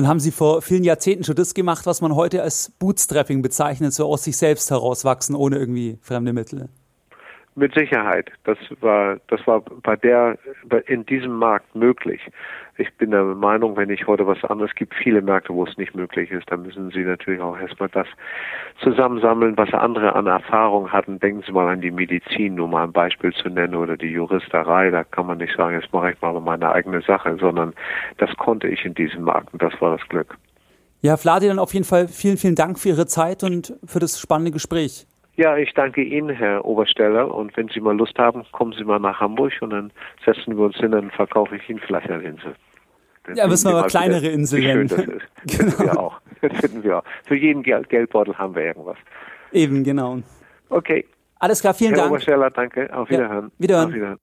Dann 0.00 0.08
haben 0.08 0.18
Sie 0.18 0.30
vor 0.30 0.62
vielen 0.62 0.82
Jahrzehnten 0.82 1.24
schon 1.24 1.34
das 1.34 1.52
gemacht, 1.52 1.84
was 1.84 2.00
man 2.00 2.14
heute 2.14 2.42
als 2.42 2.72
Bootstrapping 2.78 3.42
bezeichnet, 3.42 3.92
so 3.92 4.06
aus 4.06 4.24
sich 4.24 4.34
selbst 4.38 4.70
herauswachsen, 4.70 5.34
ohne 5.34 5.58
irgendwie 5.58 5.98
fremde 6.00 6.32
Mittel. 6.32 6.70
Mit 7.56 7.74
Sicherheit. 7.74 8.30
Das 8.44 8.58
war, 8.80 9.18
das 9.26 9.44
war 9.46 9.60
bei 9.60 9.96
der, 9.96 10.38
in 10.86 11.04
diesem 11.04 11.32
Markt 11.32 11.74
möglich. 11.74 12.20
Ich 12.78 12.94
bin 12.96 13.10
der 13.10 13.24
Meinung, 13.24 13.76
wenn 13.76 13.90
ich 13.90 14.06
heute 14.06 14.26
was 14.26 14.42
anderes, 14.44 14.70
es 14.70 14.76
gibt 14.76 14.94
viele 14.94 15.20
Märkte, 15.20 15.52
wo 15.52 15.64
es 15.64 15.76
nicht 15.76 15.94
möglich 15.94 16.30
ist, 16.30 16.50
dann 16.50 16.62
müssen 16.62 16.90
Sie 16.92 17.00
natürlich 17.00 17.40
auch 17.40 17.58
erstmal 17.58 17.88
das 17.88 18.06
zusammensammeln, 18.80 19.56
was 19.56 19.74
andere 19.74 20.14
an 20.14 20.28
Erfahrung 20.28 20.92
hatten. 20.92 21.18
Denken 21.18 21.42
Sie 21.44 21.52
mal 21.52 21.68
an 21.68 21.80
die 21.80 21.90
Medizin, 21.90 22.54
nur 22.54 22.68
mal 22.68 22.84
ein 22.84 22.92
Beispiel 22.92 23.32
zu 23.32 23.48
nennen, 23.48 23.74
oder 23.74 23.96
die 23.96 24.12
Juristerei. 24.12 24.90
Da 24.90 25.02
kann 25.02 25.26
man 25.26 25.38
nicht 25.38 25.56
sagen, 25.56 25.74
jetzt 25.74 25.92
mache 25.92 26.12
ich 26.12 26.20
mal 26.22 26.40
meine 26.40 26.70
eigene 26.70 27.02
Sache, 27.02 27.36
sondern 27.40 27.74
das 28.18 28.34
konnte 28.36 28.68
ich 28.68 28.84
in 28.84 28.94
diesem 28.94 29.24
Markt 29.24 29.52
und 29.52 29.60
das 29.60 29.78
war 29.80 29.98
das 29.98 30.08
Glück. 30.08 30.38
Ja, 31.02 31.16
Vladi, 31.16 31.48
dann 31.48 31.58
auf 31.58 31.74
jeden 31.74 31.86
Fall 31.86 32.08
vielen, 32.08 32.36
vielen 32.36 32.54
Dank 32.54 32.78
für 32.78 32.90
Ihre 32.90 33.06
Zeit 33.06 33.42
und 33.42 33.74
für 33.84 33.98
das 33.98 34.20
spannende 34.20 34.52
Gespräch. 34.52 35.06
Ja, 35.36 35.56
ich 35.56 35.72
danke 35.74 36.02
Ihnen, 36.02 36.30
Herr 36.30 36.64
Obersteller. 36.64 37.32
Und 37.34 37.56
wenn 37.56 37.68
Sie 37.68 37.80
mal 37.80 37.96
Lust 37.96 38.18
haben, 38.18 38.44
kommen 38.52 38.74
Sie 38.76 38.84
mal 38.84 38.98
nach 38.98 39.20
Hamburg 39.20 39.52
und 39.60 39.70
dann 39.70 39.92
setzen 40.24 40.56
wir 40.56 40.64
uns 40.64 40.76
hin, 40.76 40.92
dann 40.92 41.10
verkaufe 41.10 41.56
ich 41.56 41.68
Ihnen 41.68 41.80
vielleicht 41.80 42.10
eine 42.10 42.22
Insel. 42.22 42.54
Dann 43.24 43.36
ja, 43.36 43.46
müssen 43.46 43.70
wir 43.70 43.80
mal 43.80 43.86
kleinere 43.86 44.26
Inseln 44.26 44.64
nennen. 44.64 44.88
Das, 44.88 45.00
ist. 45.00 45.10
das 45.44 45.58
genau. 45.58 45.70
finden 45.70 45.84
wir 45.84 45.98
auch. 45.98 46.20
Das 46.40 46.52
finden 46.60 46.82
wir 46.82 46.98
auch. 46.98 47.04
Für 47.26 47.36
jeden 47.36 47.62
Geld 47.62 47.88
Geldbeutel 47.88 48.36
haben 48.36 48.54
wir 48.54 48.64
irgendwas. 48.64 48.96
Eben, 49.52 49.84
genau. 49.84 50.18
Okay. 50.68 51.06
Alles 51.38 51.60
klar, 51.60 51.74
vielen 51.74 51.94
Herr 51.94 52.08
Dank. 52.08 52.08
Herr 52.08 52.12
Obersteller, 52.12 52.50
danke. 52.50 52.92
Auf 52.94 53.08
Wiederhören. 53.08 53.44
Ja, 53.44 53.50
wiederhören. 53.58 53.88
Auf 53.88 53.94
Wiederhören. 53.94 54.18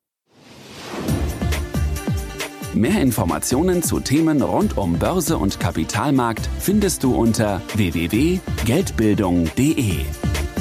Mehr 2.74 3.02
Informationen 3.02 3.82
zu 3.82 4.00
Themen 4.00 4.43
rund 4.43 4.78
um 4.78 5.00
Börse 5.00 5.38
und 5.38 5.60
Kapitalmarkt 5.60 6.48
findest 6.60 7.04
du 7.04 7.15
unter 7.15 7.60
www.geldbildung.de. 7.74 10.27